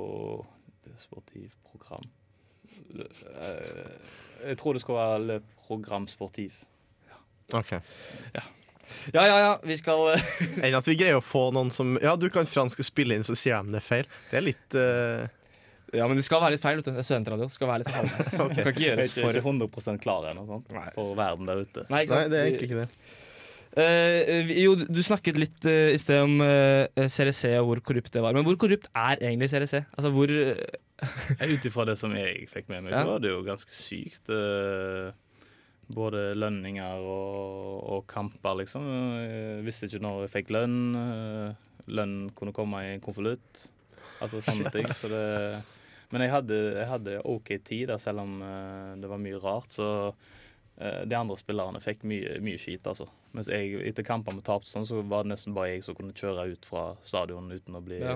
[1.00, 2.04] Sportiv program
[4.44, 6.52] jeg tror det skal være Le Program Sportiv.
[7.52, 7.72] Ok
[9.12, 9.52] ja, ja, ja.
[9.64, 10.24] Vi skal eh,
[10.64, 13.24] Enn at vi greier å få noen som Ja, du kan fransk og spille inn,
[13.24, 14.08] så sier de det er feil.
[14.30, 15.24] Det er litt eh,
[15.92, 16.78] Ja, men det skal være litt feil.
[16.80, 16.92] vet du.
[16.94, 17.48] Det er studentradio.
[17.52, 18.08] Skal være litt feil.
[18.08, 18.32] halvveis.
[18.44, 18.54] Ok.
[18.54, 20.62] Det kan ikke gjøres ikke, for ikke 100 klar ennå?
[20.72, 20.88] Nei.
[20.96, 21.84] for verden der ute.
[21.92, 22.88] Nei, Nei, det er egentlig ikke det.
[23.74, 28.22] Uh, jo, du snakket litt uh, i sted om uh, CRC og hvor korrupt det
[28.22, 28.36] var.
[28.36, 29.80] Men hvor korrupt er egentlig CRC?
[29.98, 30.62] Altså hvor eh,
[31.54, 33.02] Ut ifra det som jeg fikk med meg, Ja.
[33.02, 34.30] så var det jo ganske sykt.
[34.30, 35.10] eh,
[35.94, 38.86] Både lønninger og, og kamper, liksom.
[39.20, 40.78] Jeg visste ikke når jeg fikk lønn.
[40.96, 41.50] eh,
[41.92, 43.66] Lønn kunne komme i en konvolutt.
[44.22, 44.86] Altså sånne ting.
[44.88, 45.24] Så det,
[46.14, 49.74] men jeg hadde, jeg hadde OK tid, da, selv om eh, det var mye rart.
[49.74, 49.88] Så
[50.78, 53.08] eh, de andre spillerne fikk mye, mye skit, altså.
[53.34, 56.14] Mens jeg, etter kamper med tapte, sånn, så var det nesten bare jeg som kunne
[56.14, 58.14] kjøre ut fra stadion uten å bli Ja.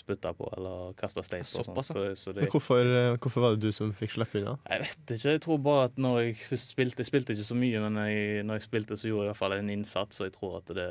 [0.00, 1.58] spytta på eller kasta stein på.
[1.60, 1.66] og.
[1.72, 1.90] Såpass.
[1.92, 4.54] Så, så det, Men hvorfor, eh, hvorfor var det du som fikk slippe unna?
[4.70, 5.34] jeg vet ikke.
[5.34, 8.44] Jeg tror bare at når jeg først spilte Jeg spilte ikke så mye, men jeg,
[8.48, 10.72] når jeg spilte, så gjorde jeg i hvert fall en innsats, og jeg tror at
[10.76, 10.88] det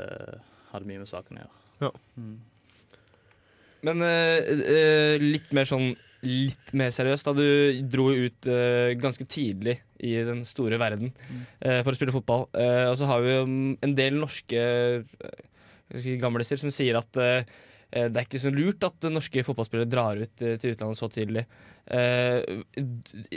[0.73, 1.55] hadde mye med saken å gjøre.
[1.85, 1.91] Ja.
[2.19, 2.37] Mm.
[3.87, 5.93] Men eh, eh, litt mer sånn
[6.25, 7.29] Litt mer seriøst.
[7.29, 12.15] Da du dro ut uh, ganske tidlig i den store verden uh, for å spille
[12.15, 12.47] fotball.
[12.55, 13.47] Uh, og så har vi jo
[13.87, 14.65] en del norske
[16.19, 17.17] gamleser som sier at
[17.89, 21.41] det er ikke så lurt at norske fotballspillere drar ut eh, til utlandet så tidlig.
[21.89, 22.37] Eh,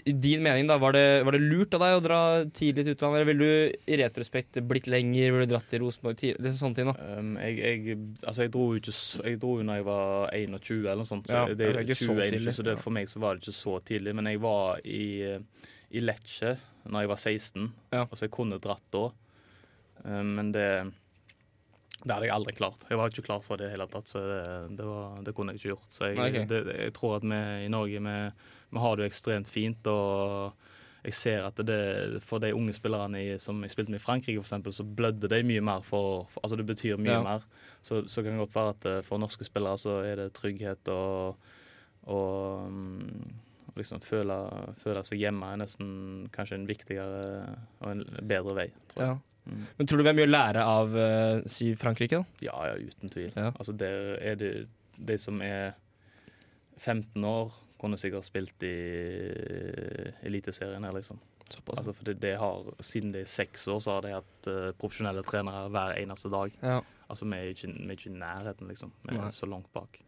[0.05, 2.19] I din mening, da, var det, var det lurt av deg å dra
[2.53, 3.23] tidlig til utlandet?
[3.23, 5.33] Eller ville du i retrospekt blitt lenger?
[5.33, 6.53] Ville du dratt til Rosenborg tidlig?
[6.59, 6.97] Sånne ting da.
[7.17, 7.97] Um, jeg, jeg,
[8.29, 8.97] altså jeg dro jo ikke
[9.31, 11.31] Jeg dro jo når jeg var 21 eller noe sånt.
[11.33, 12.55] Så Ja, det, det er ikke så 20, tidlig.
[12.61, 14.15] så det, for meg så var det ikke så tidlig.
[14.21, 15.03] Men jeg var i,
[15.97, 16.59] i Lecce
[16.93, 18.05] når jeg var 16, Ja.
[18.05, 19.07] og så jeg kunne dratt da.
[20.05, 20.69] Um, men det
[22.03, 22.83] det hadde jeg aldri klart.
[22.91, 24.11] Jeg var ikke klar for det i hele tatt.
[24.11, 24.43] Så det,
[24.79, 25.89] det, var, det kunne jeg ikke gjort.
[25.95, 26.47] Så jeg, okay.
[26.51, 28.17] det, jeg tror at vi i Norge vi,
[28.73, 29.87] vi har det jo ekstremt fint.
[29.87, 30.57] Og
[31.03, 34.39] jeg ser at det, for de unge spillerne i, som jeg spilte med i Frankrike,
[34.43, 37.23] for eksempel, så blødde de mye mer for, for Altså det betyr mye Ja.
[37.23, 37.47] mer.
[37.83, 40.89] Så, så kan det godt være at eh, for norske spillere så er det trygghet
[40.95, 41.37] og,
[42.07, 43.35] og mm,
[43.77, 44.37] liksom føle,
[44.83, 45.93] føle seg hjemme er nesten
[46.35, 48.69] kanskje en viktigere og en bedre vei.
[48.93, 49.15] Tror jeg.
[49.17, 49.21] Ja.
[49.45, 52.21] Men tror du vi har mye å lære av uh, si Frankrike?
[52.23, 52.45] da?
[52.47, 53.33] Ja, ja, uten tvil.
[53.35, 53.51] Ja.
[53.57, 54.53] Altså, der er det
[55.03, 55.73] de som er
[56.79, 57.51] 15 år,
[57.83, 58.75] kunne sikkert spilt i
[60.23, 61.19] Eliteserien her, liksom.
[61.49, 61.79] Såpass.
[61.83, 64.71] Altså, for det, det har, Siden de er seks år, så har de hatt uh,
[64.79, 66.55] profesjonelle trenere hver eneste dag.
[66.63, 66.79] Ja.
[67.11, 68.93] Altså, Vi er ikke, vi er ikke i nærheten, liksom.
[69.03, 69.27] Vi Nei.
[69.27, 69.99] er så langt bak.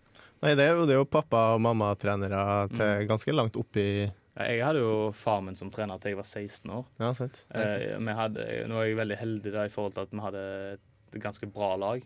[0.44, 4.10] Nei, det er jo, det er jo pappa- og mammatrenere til ganske langt opp Ja,
[4.34, 6.86] Jeg hadde jo far min som trener til jeg var 16 år.
[6.98, 7.44] Ja, sant.
[7.54, 11.20] Eh, hadde, nå er jeg veldig heldig da, i forhold til at vi hadde et
[11.22, 12.02] ganske bra lag.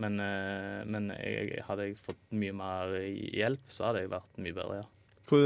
[0.00, 2.92] Men, eh, men jeg, hadde jeg fått mye mer
[3.32, 4.88] hjelp, så hadde jeg vært mye bedre, ja.
[5.32, 5.44] Hvor,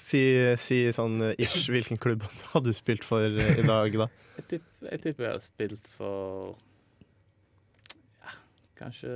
[0.00, 0.22] si,
[0.58, 4.08] si sånn eh, ish, hvilken klubb hadde du spilt for eh, i dag, da?
[4.40, 6.54] Jeg tipper jeg, tipper jeg hadde spilt for
[8.22, 8.30] ja,
[8.78, 9.10] kanskje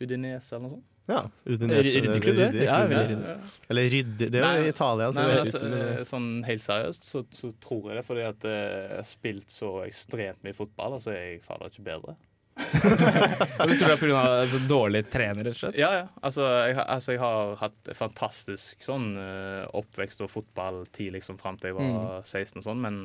[0.00, 0.88] Udinese eller noe sånt.
[1.04, 2.00] Ja, Udinese.
[2.00, 2.46] Ryddeklubb, det?
[2.54, 3.32] Rydde, Ja, klubb, veldig ja.
[3.34, 3.64] ryddig.
[3.68, 7.04] Eller rydde Det er jo i Italia, så Nei, men altså, eh, sånn helt seriøst
[7.10, 10.96] så, så tror jeg det, fordi at eh, jeg har spilt så ekstremt mye fotball,
[10.96, 12.14] og så er jeg fader ikke bedre.
[12.54, 14.22] du tror det er pga.
[14.44, 15.78] Altså, dårlig trener, rett og slett?
[15.80, 16.04] Ja, ja.
[16.24, 21.58] Altså, jeg, har- altså, jeg har hatt fantastisk sånn eh, oppvekst og fotballtid liksom fram
[21.60, 23.00] til jeg var 16 og sånn, men,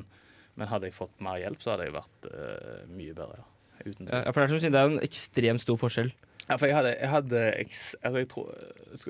[0.56, 3.48] men hadde jeg fått mer hjelp, så hadde jeg vært uh, mye bedre, ja.
[3.80, 4.12] Uten det.
[4.12, 6.10] Ja, for det er som sier, det er en ekstremt stor forskjell
[6.50, 7.40] Ja, for jeg hadde, jeg hadde
[8.04, 8.48] altså jeg tror,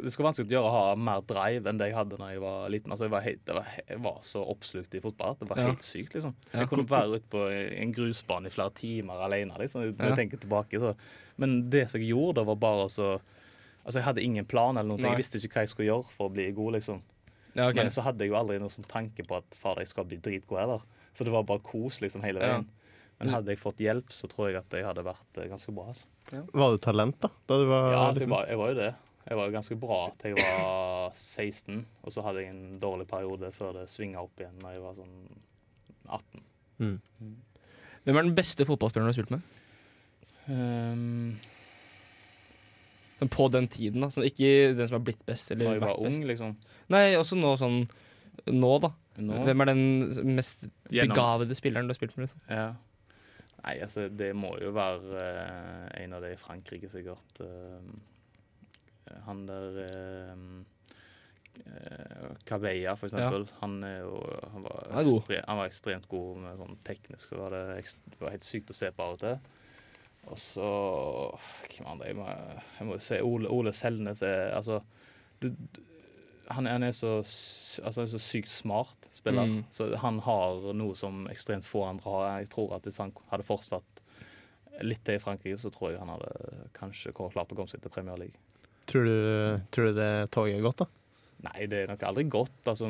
[0.03, 2.41] Det skal vanskelig å gjøre å ha mer drive enn det jeg hadde da jeg
[2.43, 2.91] var liten.
[2.91, 5.57] Altså jeg, var helt, det var, jeg var så oppslukt i fotball at det var
[5.61, 5.67] Ja.
[5.71, 6.13] helt sykt.
[6.15, 7.43] liksom Ja, Jeg kunne hvor- være ute på
[7.81, 9.57] en grusbane i flere timer alene.
[9.57, 10.15] Liksom, når Ja.
[10.15, 10.95] jeg tenker tilbake så.
[11.37, 13.19] Men det som jeg gjorde, da var bare så
[13.85, 14.97] Altså Jeg hadde ingen plan, eller noe.
[14.97, 15.09] Nei.
[15.15, 16.73] Jeg visste ikke hva jeg skulle gjøre for å bli god.
[16.73, 17.01] liksom
[17.55, 17.75] Ja, ok.
[17.75, 20.17] Men så hadde jeg jo aldri noen sånn tanke på at fader, jeg skal bli
[20.17, 20.81] dritgod heller.
[21.15, 22.57] Så det var bare kos liksom hele Ja.
[22.59, 22.65] veien.
[23.19, 25.89] Men hadde jeg fått hjelp, så tror jeg at jeg hadde vært eh, ganske bra.
[25.91, 26.07] Altså.
[26.55, 27.29] Var du talent, da?
[27.49, 28.89] da du var Ja, altså, jeg, var, jeg var jo det.
[29.29, 33.07] Jeg var jo ganske bra til jeg var 16, og så hadde jeg en dårlig
[33.11, 35.15] periode før det svinga opp igjen da jeg var sånn
[36.07, 36.43] 18.
[36.79, 36.97] Mm.
[38.07, 39.55] Hvem er den beste fotballspilleren du har spilt med?
[40.49, 41.35] Um,
[43.19, 44.07] Men på den tiden, da.
[44.13, 45.51] Sånn, ikke den som har blitt best.
[45.51, 46.55] Eller da jeg var ung, liksom.
[46.89, 47.81] Nei, også nå sånn
[48.47, 48.93] Nå, da.
[49.19, 49.41] Nå.
[49.43, 49.81] Hvem er den
[50.37, 52.29] mest Gjennom- begavede spilleren du har spilt med?
[52.29, 52.39] Liksom?
[52.47, 52.69] Ja.
[53.63, 57.41] Nei, altså, det må jo være eh, en av de i Frankrike, sikkert.
[57.43, 60.59] Eh, han der uh,
[62.45, 63.47] Cabella, for eksempel.
[63.59, 64.19] Han er jo
[64.53, 65.21] han var, Han er god.
[65.21, 67.25] ekstre- han var ekstremt god med sånn teknisk.
[67.31, 67.63] Så var det,
[68.13, 69.39] det var helt sykt å se på av og til.
[70.29, 70.69] Og så
[71.73, 72.07] Hvem andre?
[72.11, 72.25] Jeg må,
[72.79, 74.81] jeg må jo si Ole, Ole Selnes er Altså
[75.41, 75.49] du,
[76.49, 77.19] han, han er så
[77.85, 79.45] Altså, så sykt smart spiller.
[79.47, 79.59] Mm.
[79.71, 82.39] Så han har noe som ekstremt få andre har.
[82.41, 84.01] Jeg tror at hvis han hadde fortsatt
[84.83, 87.93] litt til i Frankrike, så tror jeg han hadde kanskje klart å komme seg til
[87.93, 88.35] Premier League.
[88.89, 90.87] Tror, du, tror du det toget er gått, da?
[91.45, 92.89] Nei, det er nok aldri godt, altså.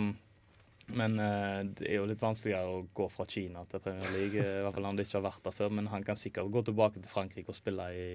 [0.89, 4.39] Men uh, det er jo litt vanskeligere å gå fra Kina til Premier League.
[4.41, 6.64] eh, I hvert fall han ikke har vært der før, men han kan sikkert gå
[6.72, 8.07] tilbake til Frankrike og spille i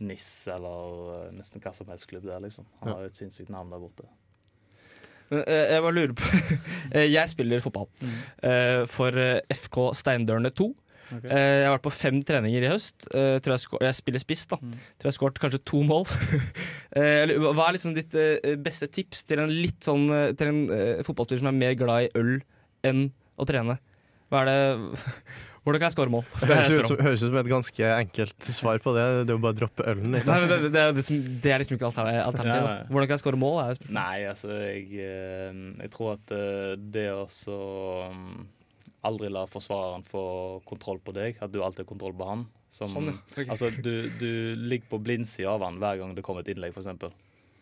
[0.00, 2.66] NIS eller uh, nesten hva som helst klubb der, liksom.
[2.80, 2.96] Han Ja.
[2.96, 4.08] har jo et sinnssykt navn der borte.
[5.30, 6.30] Men, eh, jeg bare lurer på
[6.96, 7.86] Eh, Jeg spiller fotball
[8.42, 9.14] eh, for
[9.54, 10.66] FK Steindørene 2.
[11.10, 11.26] Okay.
[11.30, 13.08] Jeg har vært på fem treninger i høst.
[13.10, 14.60] Tror jeg, jeg spiller spiss, da.
[14.62, 14.76] Mm.
[14.78, 16.04] Tror jeg har skåret kanskje to mål.
[16.94, 18.14] Hva er liksom ditt
[18.62, 20.06] beste tips til en litt sånn
[20.38, 20.60] Til en
[21.06, 22.36] fotballspiller som er mer glad i øl
[22.86, 23.80] enn å trene?
[24.30, 24.94] Hva er det
[25.60, 26.22] Hvordan kan jeg skåre mål?
[26.40, 29.02] Det høres ut, som, høres ut som et ganske enkelt svar på det.
[29.28, 30.14] Det er jo bare å droppe ølen.
[30.16, 32.20] Nei, men det, det, er liksom, det er liksom ikke alternativ.
[32.30, 33.58] alternativ Ja, Hvordan kan jeg skåre mål?
[33.66, 33.82] Er.
[33.92, 37.58] Nei, altså, jeg, eh, jeg tror at eh, det å så
[38.14, 38.40] mm,
[39.10, 40.24] aldri la forsvareren få
[40.68, 42.48] kontroll på deg, at du alltid har kontroll på han.
[42.70, 43.48] Som, Sånn, okay.
[43.50, 44.30] Altså, du, du
[44.64, 47.12] ligger på blindsida av han hver gang det kommer et innlegg, f.eks.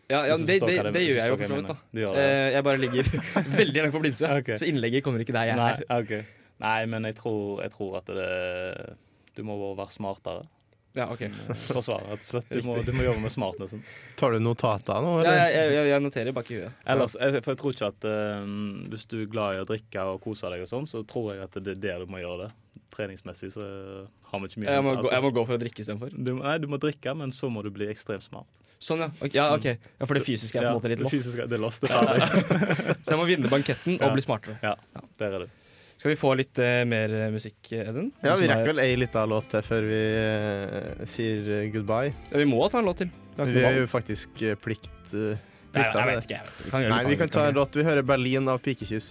[0.09, 1.69] Ja, ja det, det, det- det gjør jeg jo for så jeg vidt.
[1.69, 2.11] da det.
[2.23, 3.09] Eh, Jeg bare ligger
[3.61, 4.57] veldig langt på blindsida, okay.
[4.61, 5.81] så innlegget kommer ikke der jeg er.
[5.89, 6.35] Nei, er.
[6.59, 8.95] Nei, men jeg tror, jeg tror at det
[9.37, 10.47] Du må bare være smartere.
[10.97, 11.21] Ja, ok.
[11.69, 12.49] Forsvare, rett og slett.
[12.49, 13.83] Du må, du må jobbe med smartnessen.
[14.19, 16.79] Tar du notater nå, Ja, jeg, jeg, jeg noterer bak i huet.
[16.89, 18.49] Ellers, jeg, for jeg tror ikke at eh,
[18.91, 21.45] hvis du er glad i å drikke og kose deg og sånn, så tror jeg
[21.45, 22.49] at det er der du må gjøre det.
[22.89, 23.63] Treningsmessig så
[24.31, 26.09] har vi ikke mye Jeg må, gå, altså, jeg må gå for å drikke istedenfor.
[26.17, 28.49] du, Nei, du må drikke, men så må du bli ekstremt smart.
[28.81, 29.11] Sånn, ja.
[29.21, 29.69] Ok, ja, ok.
[29.69, 31.15] Ja, For det fysiske er på en måte litt det lost.
[31.15, 32.97] fysiske- det er lost, det er ferdig.
[33.05, 34.13] Så jeg må vinne banketten og Ja.
[34.17, 34.57] bli smartere.
[34.65, 34.73] Ja,
[35.21, 35.55] der er du.
[35.99, 38.05] Skal vi få litt eh, mer eh, musikk, Edun?
[38.23, 42.13] Ja, vi er- rekker vel ei lita låt til før vi eh, sier eh, goodbye.
[42.31, 43.09] Ja, vi må ta en låt til.
[43.35, 46.23] Vi har Vi er jo faktisk eh, plikt uh, Nei, plikta jeg vet det.
[46.23, 46.39] ikke.
[46.39, 46.63] jeg vet ikke.
[46.63, 47.75] Vi kan gjøre Nei, vi kan ta en låt.
[47.75, 49.09] Vi hører 'Berlin' av Pikekyss.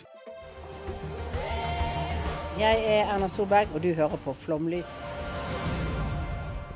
[2.59, 4.89] Jeg er Erna Solberg, og du hører på Flomlys.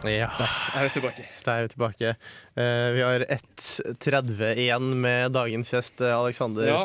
[0.04, 0.28] Ja, Jeg
[0.76, 1.24] er tilbake.
[1.46, 2.12] da er vi tilbake.
[2.58, 6.20] Uh, vi har 1.30 igjen med dagens gjest, Aleksander.
[6.20, 6.84] Alexander Ja.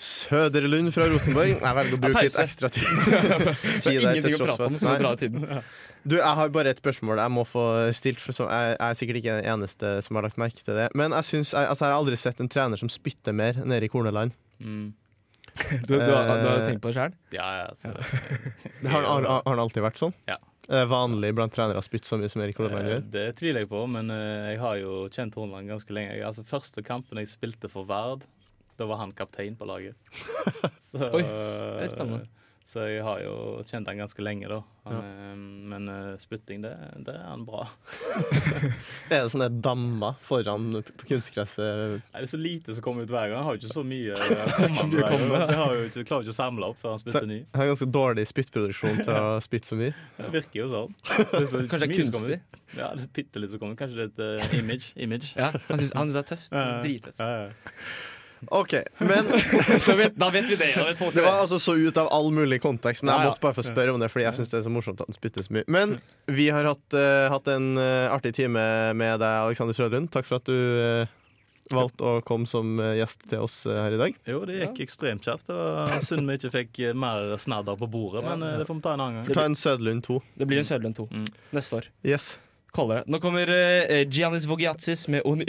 [0.00, 1.50] Søderlund fra Rosenborg.
[1.60, 2.86] Jeg velger å bruke litt ekstra tid.
[3.10, 5.62] Det tid er der, ingenting til å tross prate om, for- tiden.
[6.08, 8.22] Du, jeg har bare et spørsmål jeg må få stilt.
[8.24, 10.86] For så, jeg, jeg er sikkert ikke den eneste som har lagt merke til det.
[10.96, 13.84] Men jeg, synes, jeg, altså, jeg har aldri sett en trener som spytter mer nede
[13.88, 14.32] i Korneland.
[14.60, 14.88] Mm.
[15.60, 17.14] Du, du, har, du har tenkt på det sjøl?
[17.34, 17.90] Ja, ja, altså.
[18.80, 20.14] Det har, har, har han alltid vært sånn?
[20.30, 20.36] Ja.
[20.70, 23.02] Er det vanlig blant trenere å spytte så mye som Erik Korneland Eh, gjør?
[23.12, 26.14] Det tviler jeg på, men eh, jeg har jo kjent Horneland ganske lenge.
[26.24, 28.22] Altså, første kampen jeg spilte for Vard,
[28.80, 29.96] da var han kaptein på laget.
[30.90, 32.26] Så, Oi, det er spennende.
[32.70, 33.32] Så jeg har jo
[33.66, 34.60] kjent han ganske lenge, da.
[34.86, 35.30] Han, ja.
[35.72, 36.70] Men eh, spytting, det,
[37.02, 37.64] det er han bra.
[39.10, 41.96] Er det sånne dammer foran på kunstgresset?
[42.04, 43.40] Det er så lite som kommer ut hver gang.
[43.40, 44.94] Han har jo ikke så mye eh, å komme med.
[44.94, 45.32] mye å hver komme gang.
[45.32, 45.50] med.
[45.50, 47.40] Det har jo ikke, klarer ikke å samle opp før han spytter ny.
[47.48, 50.06] Han har ganske dårlig spyttproduksjon til å spytte så mye.
[50.20, 50.96] Det virker jo sånn.
[51.10, 52.40] Det er så Kanskje det er kunstig?
[52.76, 53.80] Ja, det er bitte litt som kommer.
[53.82, 54.94] Kanskje det er et uh, image.
[54.94, 55.34] image.
[55.34, 56.54] Ja, han syns, det er tøft.
[56.54, 56.80] Ja, ja.
[56.86, 57.18] Drittøft.
[57.18, 58.16] Ja, ja.
[58.48, 58.72] OK,
[59.04, 59.26] men
[59.86, 60.70] Da vet, da vet vi det.
[60.76, 63.34] Da vet folk Det var altså så ut av all mulig kontekst, men Ja, jeg
[63.34, 65.16] måtte bare få spørre om det, fordi jeg syns det er så morsomt at den
[65.18, 65.64] spytter så mye.
[65.68, 65.98] Men
[66.30, 68.64] vi har hatt, uh, hatt en uh, artig time
[68.96, 70.08] med deg, Alexander Sjølund.
[70.14, 71.16] Takk for at du uh,
[71.70, 74.16] valgte å komme som gjest til oss her i dag.
[74.26, 75.46] Jo, det gikk ekstremt kjapt.
[75.46, 78.96] Det var synd vi ikke fikk mer snadder på bordet, men det får vi ta
[78.96, 79.34] en annen gang.
[79.36, 80.16] Ta en Søderlund 2.
[80.40, 81.28] Det blir en Sødlund 2 Mm.
[81.54, 81.86] neste år.
[82.02, 82.32] Yes.
[82.74, 83.04] Kaldere.
[83.10, 85.46] Nå kommer uh, Giannis Vogiatsis med Oni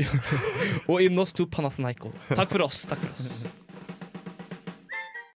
[0.92, 2.14] og Ymnos to Panathinaiko.
[2.34, 2.86] Takk for oss.
[2.90, 3.61] Takk for oss.